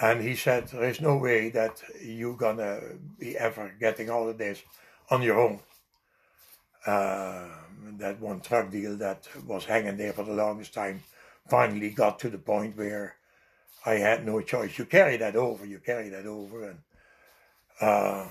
[0.00, 2.80] And he said, There is no way that you're gonna
[3.18, 4.62] be ever getting all of this
[5.10, 5.60] on your own.
[6.86, 7.46] Uh,
[7.98, 11.02] that one truck deal that was hanging there for the longest time
[11.48, 13.16] finally got to the point where
[13.86, 14.78] I had no choice.
[14.78, 16.78] You carry that over, you carry that over, and
[17.80, 18.26] uh,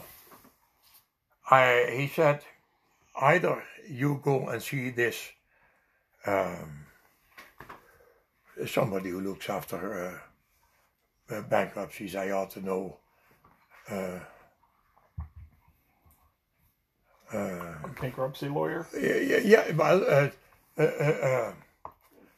[1.49, 2.41] I he said
[3.19, 5.31] either you go and see this
[6.25, 6.85] um,
[8.65, 10.19] somebody who looks after uh,
[11.29, 12.15] uh, bankruptcies.
[12.15, 12.97] I ought to know.
[13.89, 14.19] Uh,
[17.33, 18.87] uh, bankruptcy lawyer.
[18.95, 19.71] Yeah, yeah.
[19.71, 20.29] Well, uh,
[20.77, 21.53] uh, uh,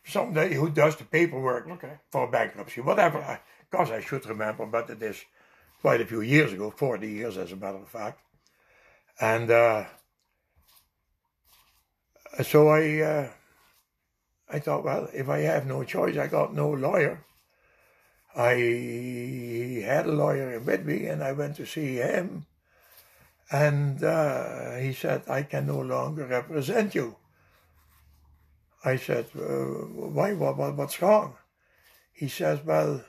[0.06, 1.94] somebody who does the paperwork Okay.
[2.12, 3.20] for bankruptcy, whatever.
[3.20, 3.40] I,
[3.72, 5.24] gosh, I should remember, but it is
[5.82, 8.22] quite a few years ago, 40 years as a matter of fact.
[9.20, 9.86] And uh,
[12.44, 13.30] so I, uh,
[14.50, 17.24] I thought, well, if I have no choice, I got no lawyer.
[18.36, 22.46] I had a lawyer with me, and I went to see him,
[23.52, 27.16] and uh, he said, I can no longer represent you.
[28.84, 29.42] I said, uh,
[30.14, 31.36] why, what, what, what's wrong?
[32.12, 33.04] He says, well,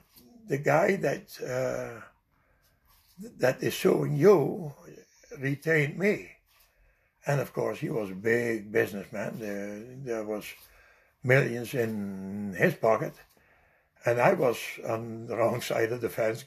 [0.48, 2.00] the guy that, uh,
[3.38, 4.72] that is suing you
[5.38, 6.30] retained me.
[7.26, 9.38] And of course, he was a big businessman.
[9.40, 10.44] There, there was
[11.24, 13.14] millions in his pocket.
[14.07, 16.44] And I was on the wrong side of the fence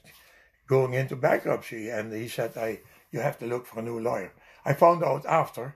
[0.67, 1.89] going into bankruptcy.
[1.89, 2.79] And he said, I,
[3.11, 4.31] you have to look for a new lawyer.
[4.65, 5.75] I found out after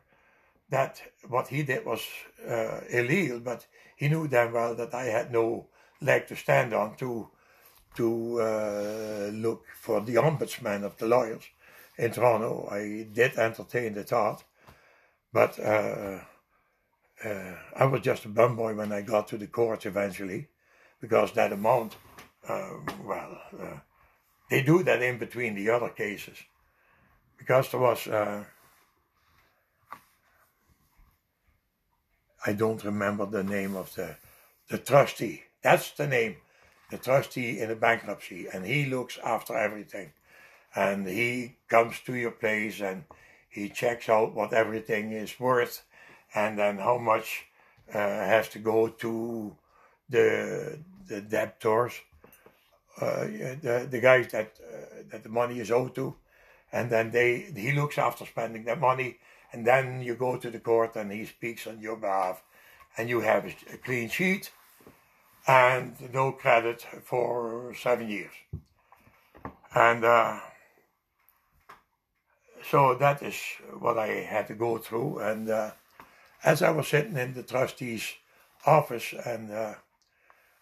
[0.70, 2.02] that what he did was
[2.48, 3.68] uh, illegal, but
[3.98, 5.68] he knew damn well that I had no
[6.02, 7.30] leg to stand on to
[7.96, 11.44] to uh, look for the ombudsman of the lawyers
[11.96, 12.68] in Toronto.
[12.72, 14.44] I did entertain the thought,
[15.32, 16.20] but uh,
[17.24, 20.48] uh, I was just a bum boy when I got to the courts eventually,
[21.04, 21.98] because that amount,
[22.48, 23.78] um, well, uh,
[24.50, 26.38] they do that in between the other cases,
[27.38, 28.08] because there was.
[28.08, 28.46] Uh,
[32.46, 34.16] I don't remember the name of the
[34.70, 35.44] the trustee.
[35.62, 36.38] That's the name,
[36.90, 40.14] the trustee in a bankruptcy, and he looks after everything.
[40.74, 43.04] And he comes to your place and
[43.50, 45.84] he checks out what everything is worth,
[46.34, 47.46] and then how much
[47.94, 49.58] uh, has to go to
[50.10, 51.94] the the debtors,
[53.00, 53.26] uh,
[53.62, 56.16] the the guys that uh, that the money is owed to,
[56.72, 59.18] and then they he looks after spending that money
[59.54, 62.44] and then you go to the court and he speaks on your behalf
[62.98, 64.52] and you have a clean sheet
[65.48, 68.34] and no credit for seven years.
[69.76, 70.40] And uh,
[72.70, 73.36] so that is
[73.80, 75.20] what I had to go through.
[75.20, 75.72] And uh,
[76.44, 78.14] as I was sitting in the trustee's
[78.66, 79.74] office, and uh,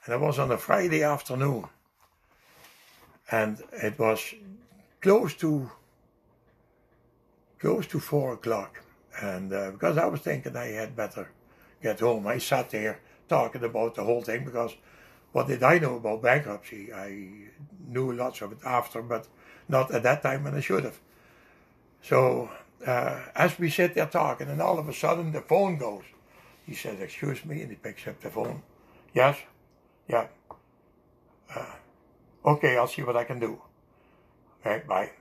[0.06, 1.66] and it was on a Friday afternoon,
[3.32, 4.34] and it was
[5.02, 5.72] close to
[7.60, 8.82] close to four o'clock.
[9.22, 11.30] And uh, because I was thinking I had better
[11.84, 13.00] get home, I sat there
[13.30, 14.74] talking about the whole thing because
[15.32, 16.92] what did I know about bankruptcy?
[16.94, 17.30] I
[17.88, 19.28] knew lots of it after, but
[19.68, 21.00] not at that time when I should have.
[22.02, 22.50] So
[22.86, 26.04] uh, as we sit there talking, and all of a sudden the phone goes.
[26.66, 28.64] He says, "Excuse me," and he picks up the phone.
[29.14, 29.38] Yes,
[30.12, 30.28] yeah.
[31.56, 31.66] Uh,
[32.46, 33.62] okay, I'll see what I can do.
[34.66, 35.12] Right, bye.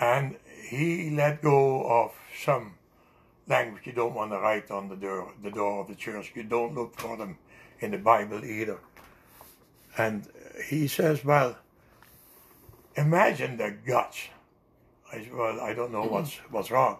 [0.00, 0.36] And
[0.68, 2.12] he let go of
[2.44, 2.74] some
[3.46, 6.32] language you don't want to write on the door, the door of the church.
[6.34, 7.38] You don't look for them
[7.80, 8.80] in the Bible either.
[9.96, 10.26] And
[10.68, 11.56] he says, well,
[12.96, 14.28] imagine the guts.
[15.12, 16.98] I said, well, I don't know what's, what's wrong.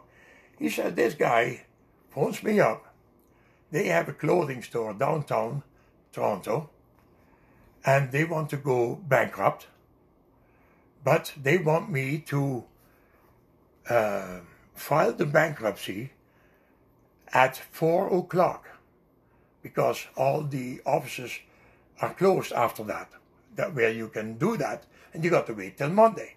[0.59, 1.67] He said, this guy
[2.11, 2.95] phones me up.
[3.73, 5.65] They have a clothing store downtown
[6.15, 6.71] Toronto,
[7.85, 9.67] and they want to go bankrupt,
[11.03, 12.65] but they want me to
[13.91, 14.39] uh,
[14.75, 16.12] file the bankruptcy
[17.33, 18.69] at four o'clock
[19.61, 21.41] because all the offices
[22.01, 23.11] are closed after that.
[23.57, 26.37] That where you can do that, and you got to wait till Monday.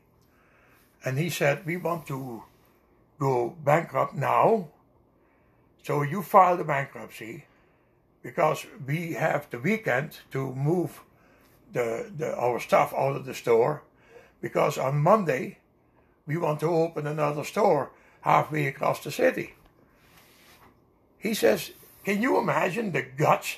[1.03, 2.43] And he said, "We want to
[3.19, 4.69] go bankrupt now,
[5.83, 7.46] so you file the bankruptcy
[8.23, 11.01] because we have the weekend to move
[11.73, 13.83] the, the our stuff out of the store
[14.41, 15.57] because on Monday."
[16.27, 17.91] we want to open another store
[18.21, 19.55] halfway across the city.
[21.17, 21.71] He says,
[22.03, 23.57] can you imagine the guts?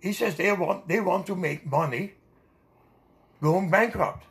[0.00, 2.12] He says they want they want to make money
[3.42, 4.24] going bankrupt.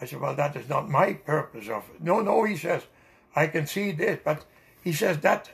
[0.00, 2.02] I said, well, that is not my purpose of it.
[2.02, 2.82] No, no, he says,
[3.34, 4.44] I can see this, but
[4.84, 5.50] he says that,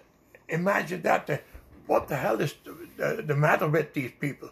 [0.49, 1.45] imagine that,
[1.87, 2.55] what the hell is
[2.97, 4.51] the, the, matter with these people?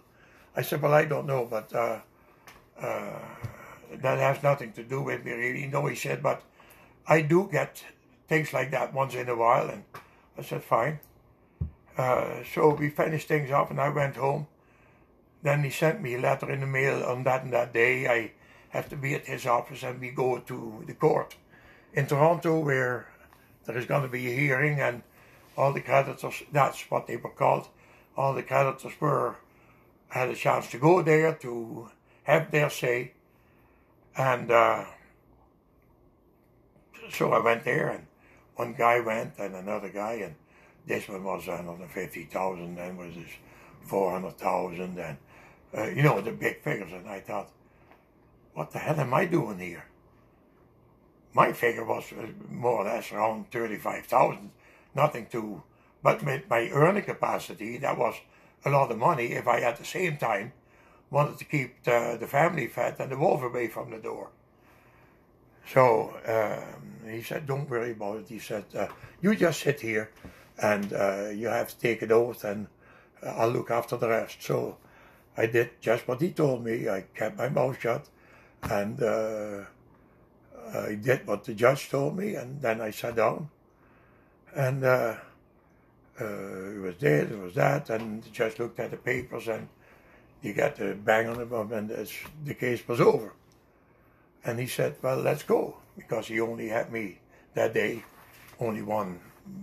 [0.56, 2.00] I said, well, I don't know, but uh,
[2.80, 3.18] uh,
[3.92, 5.66] that has nothing to do with me really.
[5.66, 6.42] No, he said, but
[7.06, 7.84] I do get
[8.28, 9.68] things like that once in a while.
[9.68, 9.84] And
[10.38, 11.00] I said, fine.
[11.96, 14.46] Uh, so we finished things up and I went home.
[15.42, 18.06] Then he sent me a letter in the mail on that and that day.
[18.06, 18.32] I
[18.70, 21.36] have to be at his office and we go to the court
[21.92, 23.08] in Toronto where
[23.64, 25.02] there is going to be a hearing and
[25.60, 27.68] all the creditors, that's what they were called,
[28.16, 29.36] all the creditors were,
[30.08, 31.90] had a chance to go there to
[32.22, 33.12] have their say.
[34.16, 34.86] And uh,
[37.12, 38.06] so I went there and
[38.56, 40.34] one guy went and another guy and
[40.86, 43.30] this one was 150,000 then was this
[43.82, 45.18] 400,000 and
[45.76, 46.92] uh, you know the big figures.
[46.92, 47.50] And I thought
[48.54, 49.84] what the hell am I doing here?
[51.34, 54.50] My figure was uh, more or less around 35,000
[54.94, 55.62] nothing to
[56.02, 58.14] but with my earning capacity that was
[58.64, 60.52] a lot of money if I at the same time
[61.10, 64.30] wanted to keep the, the family fed and the wolf away from the door
[65.72, 68.88] so um, he said, "Don't worry about it." He said, uh,
[69.20, 70.10] "You just sit here,
[70.60, 72.66] and uh, you have to take an oath, and
[73.22, 74.78] I'll look after the rest." So
[75.36, 76.88] I did just what he told me.
[76.88, 78.08] I kept my mouth shut,
[78.62, 79.64] and uh,
[80.74, 83.48] I did what the judge told me, and then I sat down,
[84.54, 85.16] and uh,
[86.20, 89.68] uh, it was this, it was that, and the judge looked at the papers, and
[90.42, 91.90] he got the bang on the bum, and
[92.44, 93.32] the case was over.
[94.44, 97.18] And he said, well, let's go, because he only had me
[97.54, 98.04] that day,
[98.58, 99.20] only one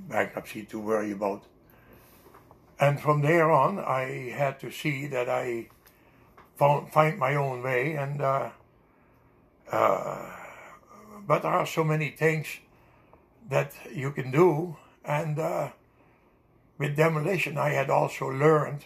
[0.07, 1.43] bankruptcy to worry about.
[2.79, 5.69] And from there on, I had to see that I
[6.57, 7.95] found, find my own way.
[7.95, 8.49] And uh,
[9.71, 10.29] uh,
[11.25, 12.47] but there are so many things
[13.49, 14.77] that you can do.
[15.05, 15.69] And uh,
[16.77, 18.85] with demolition, I had also learned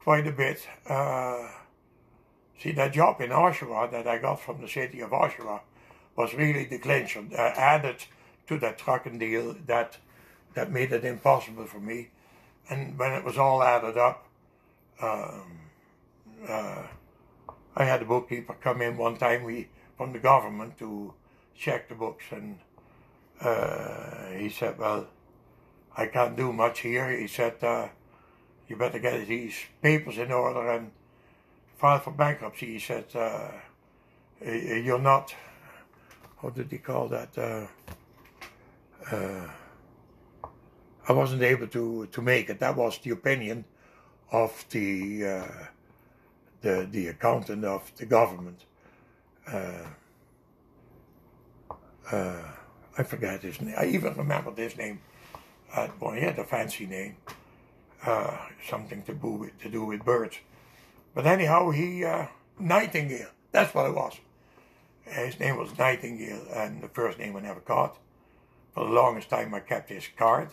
[0.00, 0.66] quite a bit.
[0.86, 1.48] Uh,
[2.58, 5.60] See, that job in Oshawa that I got from the city of Oshawa
[6.16, 8.04] was really the clincher, uh, added
[8.48, 9.98] to that trucking deal that
[10.54, 12.08] that made it impossible for me.
[12.68, 14.26] And when it was all added up,
[15.00, 15.60] um,
[16.48, 16.82] uh,
[17.76, 21.14] I had a bookkeeper come in one time we from the government to
[21.54, 22.58] check the books, and
[23.40, 25.06] he said, "Well,
[25.96, 27.88] I can't do much here." He said, uh,
[28.68, 30.90] "You better get these papers in order and."
[31.78, 33.52] file for bankruptcy, he said, uh,
[34.44, 35.34] you're not,
[36.42, 37.38] how did he call that?
[37.38, 37.66] Uh,
[39.12, 39.48] uh,
[41.08, 42.58] I wasn't able to, to make it.
[42.58, 43.64] That was the opinion
[44.32, 45.46] of the, uh,
[46.60, 48.64] the, the accountant of the government.
[52.98, 53.74] Uh, uh, I forgot his name.
[53.76, 55.00] I even remember his name.
[56.00, 57.16] well, he had a fancy name.
[58.68, 60.38] something to do with, to do with birds.
[61.14, 62.26] But anyhow, he, uh,
[62.58, 64.18] Nightingale, that's what it was.
[65.04, 67.98] His name was Nightingale, and the first name I never caught.
[68.74, 70.50] For the longest time, I kept his card.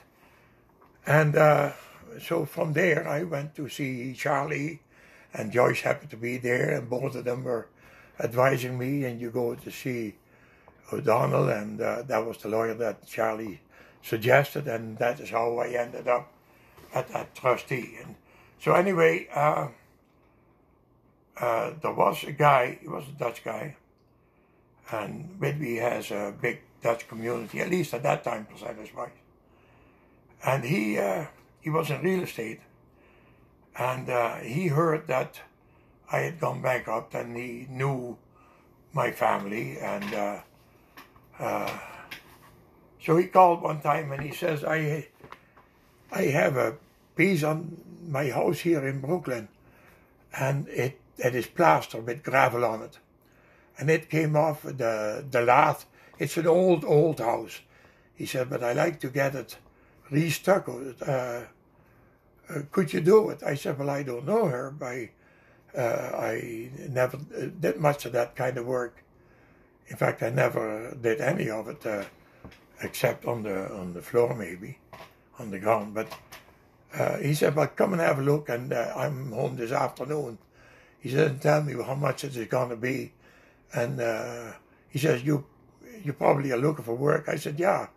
[1.05, 1.73] And uh,
[2.19, 4.79] so from there, I went to see Charlie,
[5.33, 7.67] and Joyce happened to be there, and both of them were
[8.19, 9.03] advising me.
[9.03, 10.15] And you go to see
[10.91, 13.61] O'Donnell, and uh, that was the lawyer that Charlie
[14.01, 16.31] suggested, and that is how I ended up
[16.93, 17.97] at that trustee.
[18.03, 18.15] And
[18.59, 19.67] so anyway, uh,
[21.37, 23.75] uh, there was a guy, he was a Dutch guy,
[24.91, 29.09] and Whitby has a big Dutch community, at least at that time, percentage-wise.
[30.45, 31.25] And he uh,
[31.59, 32.59] he was in real estate,
[33.75, 35.41] and uh, he heard that
[36.11, 38.17] I had gone bankrupt, and he knew
[38.93, 40.13] my family, and
[41.39, 41.79] uh, uh,
[43.01, 45.07] so he called one time and he says, "I
[46.11, 46.75] I have a
[47.15, 47.77] piece on
[48.07, 49.47] my house here in Brooklin,
[50.33, 52.99] and it that is plaster with gravel on it.
[53.77, 55.85] And it came off the, the lath.
[56.19, 57.61] It's an old, old house.
[58.15, 59.57] He said, but I like to get it
[60.11, 61.07] restuccoed.
[61.07, 61.45] Uh,
[62.47, 63.43] uh, could you do it?
[63.43, 64.73] I said, well, I don't know her.
[64.81, 65.09] I,
[65.77, 69.03] uh, I never did much of that kind of work.
[69.87, 72.03] In fact, I never did any of it, uh,
[72.81, 74.79] except on the on the floor, maybe,
[75.39, 75.93] on the ground.
[75.93, 76.07] But
[76.93, 80.37] uh, he said, well, come and have a look, and uh, I'm home this afternoon.
[80.99, 83.13] He didn't tell me how much it is going to be.
[83.73, 84.53] And uh,
[84.89, 85.45] he says, you,
[86.03, 87.29] you probably are looking for work.
[87.29, 87.87] I said, yeah.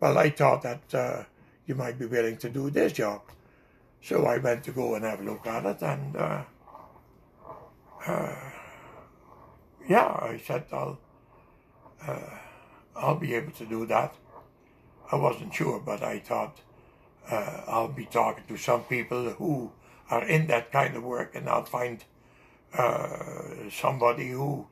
[0.00, 1.24] Well, I thought that uh,
[1.66, 3.22] you might be willing to do this job.
[4.00, 5.82] So I went to go and have a look at it.
[5.82, 6.44] And uh,
[9.88, 10.98] yeah, I said, I'll,
[12.06, 12.38] uh,
[12.94, 14.14] I'll be able to do that.
[15.12, 16.60] I wasn't sure, but I thought
[17.30, 19.72] uh, I'll be talking to some people who
[20.10, 22.04] are in that kind of work and I'll find
[22.76, 24.66] uh, somebody who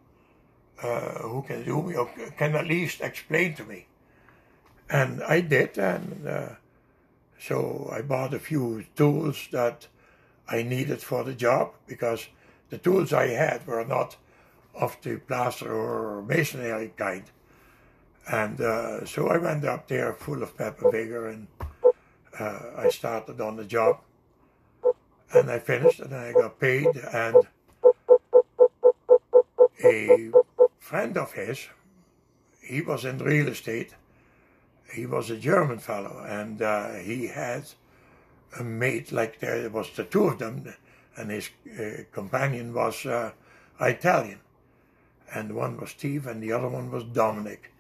[0.83, 3.87] uh, who can do me or can at least explain to me.
[4.91, 6.49] And I did, and uh,
[7.39, 9.87] so I bought a few tools that
[10.49, 12.27] I needed for the job because
[12.71, 14.17] the tools I had were not
[14.75, 17.25] of the plaster masonry kind.
[18.31, 21.47] And uh, so I went up there full of pep and vigor and
[22.39, 24.01] uh, I started on the job.
[25.33, 27.37] And I finished and I got paid and
[29.85, 30.31] a
[30.79, 31.69] friend of his,
[32.63, 33.95] he was in real estate.
[34.93, 37.65] He was a German fellow and uh, he had
[38.59, 40.73] a mate, like there was the two of them,
[41.17, 43.33] and his uh, companion was uh,
[43.81, 44.39] Italian.
[45.33, 47.73] And one was Steve and the other one was Dominic.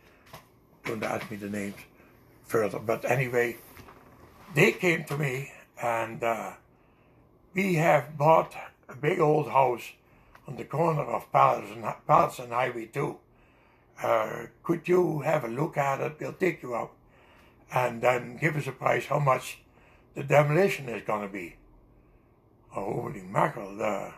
[0.84, 1.76] Don't ask me the names
[2.44, 2.78] further.
[2.78, 3.56] But anyway,
[4.54, 6.52] they came to me and uh,
[7.54, 8.54] we have bought
[8.88, 9.92] a big old house
[10.46, 13.16] on the corner of Palace and, Palace and Highway 2.
[14.02, 16.16] Uh, could you have a look at it?
[16.20, 16.94] We'll take you up
[17.72, 19.58] and then give us a price how much
[20.14, 21.56] the demolition is going to be.
[22.76, 23.80] Oh, holy mackerel.
[23.80, 24.10] Uh,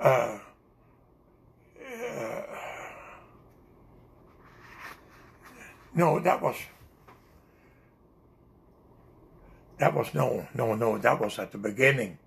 [0.00, 0.38] uh,
[2.02, 2.42] uh,
[5.94, 6.56] no, that was
[9.78, 10.98] that was no, no, no.
[10.98, 12.18] That was at the beginning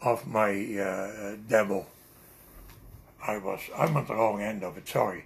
[0.00, 1.86] of my uh, demo.
[3.26, 4.88] I was I'm at the wrong end of it.
[4.88, 5.24] Sorry.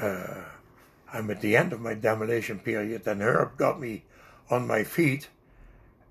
[0.00, 0.42] Uh,
[1.12, 4.04] I'm at the end of my demolition period, and Herb got me
[4.48, 5.28] on my feet,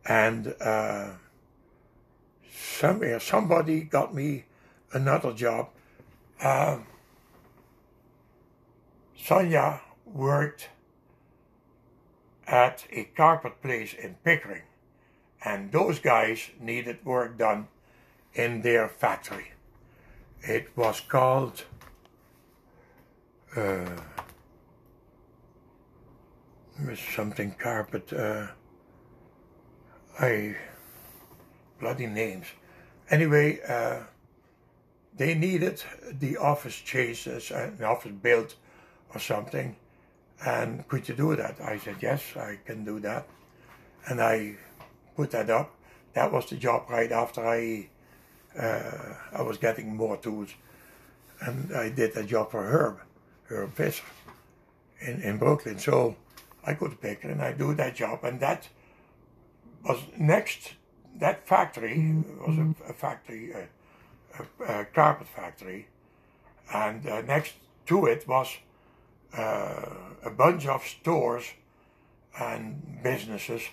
[0.05, 1.11] and uh,
[2.53, 4.45] somewhere somebody got me
[4.93, 5.69] another job.
[6.41, 6.79] Uh,
[9.17, 10.69] Sonia worked
[12.47, 14.63] at a carpet place in Pickering,
[15.43, 17.67] and those guys needed work done
[18.33, 19.51] in their factory.
[20.41, 21.63] It was called
[23.55, 23.85] uh,
[27.15, 28.13] something carpet.
[28.13, 28.47] Uh,
[30.19, 30.55] I
[31.79, 32.45] bloody names.
[33.09, 34.03] Anyway, uh,
[35.15, 35.83] they needed
[36.19, 38.55] the office changed, an uh, uh, office built
[39.13, 39.75] or something.
[40.45, 41.59] And could you do that?
[41.61, 43.27] I said, yes, I can do that.
[44.07, 44.55] And I
[45.15, 45.75] put that up.
[46.13, 47.89] That was the job right after I
[48.57, 50.49] uh, I was getting more tools.
[51.41, 52.99] And I did a job for Herb,
[53.45, 54.03] Herb Fisher
[54.99, 55.79] in, in Brooklin.
[55.79, 56.15] So
[56.65, 58.23] I to Picker and I do that job.
[58.23, 58.67] And that
[59.83, 60.73] was next,
[61.15, 62.45] that factory mm-hmm.
[62.45, 63.67] was a, a factory, a,
[64.67, 65.87] a, carpet factory.
[66.73, 67.53] And uh, next
[67.87, 68.47] to it was
[69.37, 69.85] uh,
[70.23, 71.45] a bunch of stores
[72.39, 73.63] and businesses.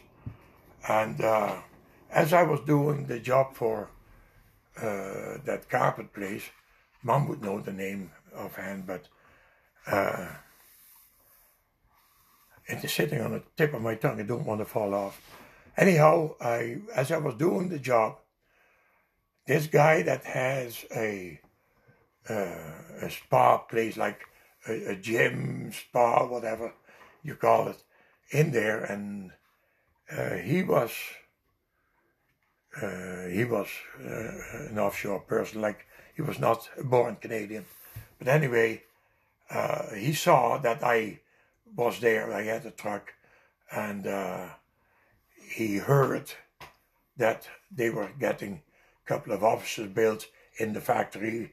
[0.88, 1.56] And uh,
[2.10, 3.90] as I was doing the job for
[4.76, 6.42] that carpet place,
[7.02, 9.08] Mom would know the name offhand, but
[9.86, 10.26] uh,
[12.66, 14.20] it is sitting on the tip of my tongue.
[14.20, 15.20] I don't want to fall off.
[15.76, 18.18] Anyhow, I as I was doing the job,
[19.46, 21.40] this guy that has a
[22.28, 24.22] uh, a spa place like
[24.68, 26.74] a, a, gym, spa, whatever
[27.22, 27.82] you call it,
[28.30, 29.30] in there, and
[30.10, 30.90] uh, he was
[32.82, 33.68] uh, he was
[34.04, 37.64] uh, an offshore person, like he was not born Canadian.
[38.18, 38.82] But anyway,
[39.50, 41.20] uh, he saw that I
[41.74, 42.32] was there.
[42.32, 43.14] I had a truck,
[43.70, 44.48] and uh,
[45.48, 46.32] he heard
[47.16, 48.65] that they were getting a
[49.06, 50.26] couple of offices built
[50.58, 51.52] in the factory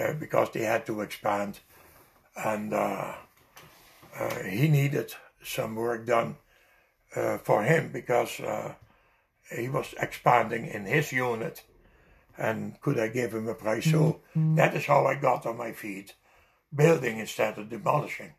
[0.00, 1.60] uh, because they had to expand,
[2.36, 3.14] and uh,
[4.44, 5.12] he needed
[5.42, 6.36] some work done
[7.42, 8.40] for him because
[9.56, 11.62] he was expanding in his unit
[12.36, 13.84] and could I give him a price?
[13.84, 14.56] So mm-hmm.
[14.56, 16.14] that is how I got on my feet,
[16.74, 18.32] building instead of demolishing.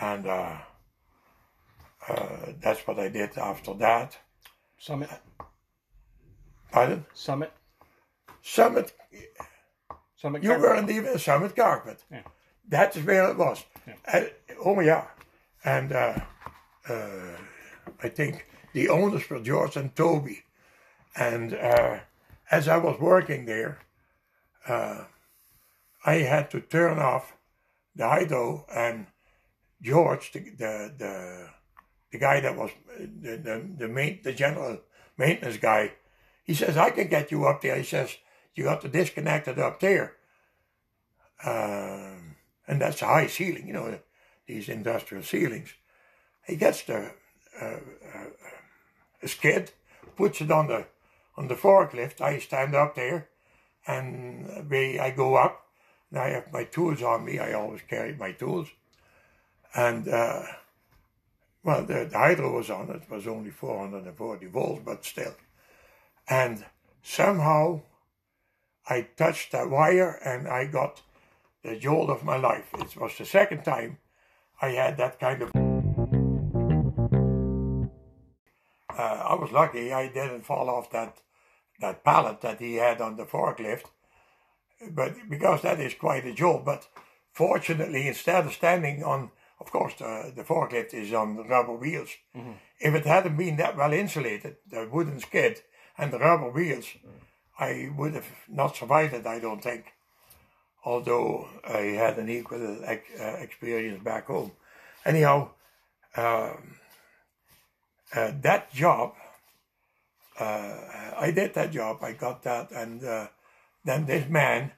[0.00, 0.58] And uh,
[2.08, 4.18] uh, that's what I did after that.
[4.78, 5.10] Summit.
[6.72, 7.06] Pardon?
[7.14, 7.52] Summit.
[8.42, 8.92] Summit.
[10.16, 10.42] Summit.
[10.42, 10.68] You carpet.
[10.68, 12.04] weren't even a Summit carpet.
[12.10, 12.22] Yeah.
[12.68, 13.64] That is where it was.
[13.86, 14.24] Yeah.
[14.64, 15.04] Oh yeah,
[15.64, 16.18] and uh,
[16.88, 17.36] uh,
[18.02, 20.44] I think the owners were George and Toby.
[21.16, 21.98] And uh,
[22.50, 23.78] as I was working there,
[24.68, 25.04] uh,
[26.06, 27.36] I had to turn off
[27.94, 29.06] the hydro and
[29.82, 31.48] George, the the the,
[32.12, 34.78] the guy that was the the the, main, the general
[35.18, 35.92] maintenance guy,
[36.52, 37.76] he says I can get you up there.
[37.76, 38.18] He says
[38.54, 40.16] you got to disconnect it up there,
[41.42, 42.36] um,
[42.68, 43.98] and that's a high ceiling, you know,
[44.46, 45.72] these industrial ceilings.
[46.46, 47.12] He gets the
[47.58, 48.30] uh, uh
[49.22, 49.70] a skid,
[50.14, 50.84] puts it on the
[51.38, 52.20] on the forklift.
[52.20, 53.28] I stand up there,
[53.86, 55.64] and we I go up,
[56.10, 57.38] and I have my tools on me.
[57.38, 58.68] I always carry my tools.
[59.74, 60.42] And, uh,
[61.64, 62.90] well, the, the hydro was on.
[62.90, 65.34] It was only 440 volts, but still.
[66.28, 66.64] And
[67.02, 67.82] somehow
[68.88, 71.02] I touched that wire and I got
[71.62, 72.68] the jolt of my life.
[72.74, 73.98] It was the second time
[74.60, 75.50] I had that kind of.
[78.96, 81.18] Uh, I was lucky I didn't fall off that
[81.80, 83.86] that pallet that he had on the forklift,
[84.90, 86.64] but because that is quite a jolt.
[86.64, 86.88] But
[87.32, 92.10] fortunately, instead of standing on, of course, the, the forklift is on rubber wheels.
[92.36, 92.52] Mm-hmm.
[92.78, 95.62] If it hadn't been that well insulated, the wooden skid
[95.98, 96.86] and the rubber wheels.
[97.58, 99.26] I would have not survived it.
[99.26, 99.84] I don't think.
[100.84, 104.52] Although I had an equal uh, experience back home.
[105.04, 105.50] Anyhow,
[106.16, 106.76] um,
[108.14, 109.14] uh, that job
[110.38, 112.02] uh, I did that job.
[112.02, 113.28] I got that, and uh,
[113.84, 114.72] then this man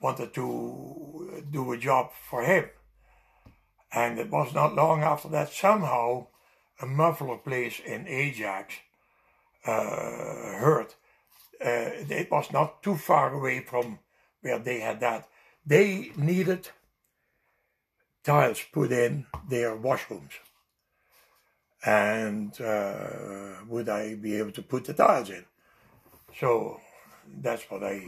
[0.00, 2.64] wanted to do a job for him.
[3.92, 6.26] And it was not long after that somehow
[6.80, 8.74] a muffler place in Ajax
[9.72, 10.94] heard.
[11.60, 13.98] Uh, it was not too far away from
[14.42, 15.28] where they had that.
[15.64, 16.68] They needed
[18.22, 20.32] tiles put in their washrooms
[21.86, 25.44] and uh, would I be able to put the tiles in?
[26.38, 26.80] So
[27.40, 28.02] that's what I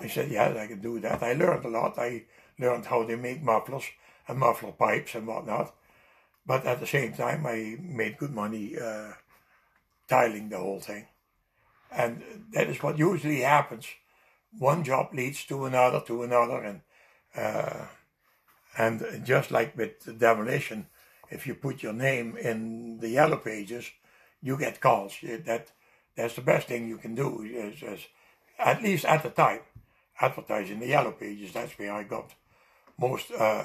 [0.00, 0.30] I said.
[0.30, 1.22] Yes, I can do that.
[1.22, 1.98] I learned a lot.
[1.98, 2.24] I
[2.58, 3.84] learned how they make mufflers
[4.28, 5.74] and muffler pipes and whatnot.
[6.44, 9.12] But at the same time, I made good money uh,
[10.08, 11.06] tiling the whole thing,
[11.90, 13.86] and that is what usually happens.
[14.58, 16.80] One job leads to another, to another, and
[17.36, 17.86] uh,
[18.78, 20.86] and just like with demolition,
[21.30, 23.90] if you put your name in the yellow pages,
[24.42, 25.14] you get calls.
[25.22, 25.72] That
[26.16, 27.42] that's the best thing you can do.
[27.42, 28.06] Is, is
[28.58, 29.60] at least at the time,
[30.20, 31.52] advertising the yellow pages.
[31.52, 32.34] That's where I got
[32.98, 33.30] most.
[33.30, 33.64] Uh,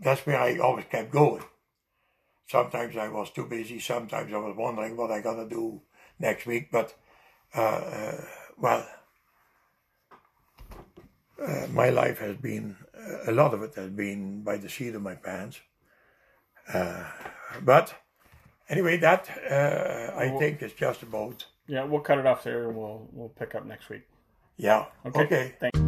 [0.00, 1.42] that's where I always kept going.
[2.46, 3.80] Sometimes I was too busy.
[3.80, 5.80] Sometimes I was wondering what I to do
[6.18, 6.70] next week.
[6.70, 6.94] But
[7.54, 8.24] uh, uh,
[8.58, 8.86] well,
[11.42, 12.76] uh, my life has been
[13.26, 15.60] a lot of it has been by the seat of my pants.
[16.72, 17.04] Uh,
[17.62, 17.94] but
[18.68, 21.46] anyway, that uh, I think is just about.
[21.68, 24.02] Yeah, we'll cut it off there and we'll we'll pick up next week.
[24.56, 24.86] Yeah.
[25.04, 25.20] Okay.
[25.20, 25.54] okay.
[25.60, 25.85] Thanks.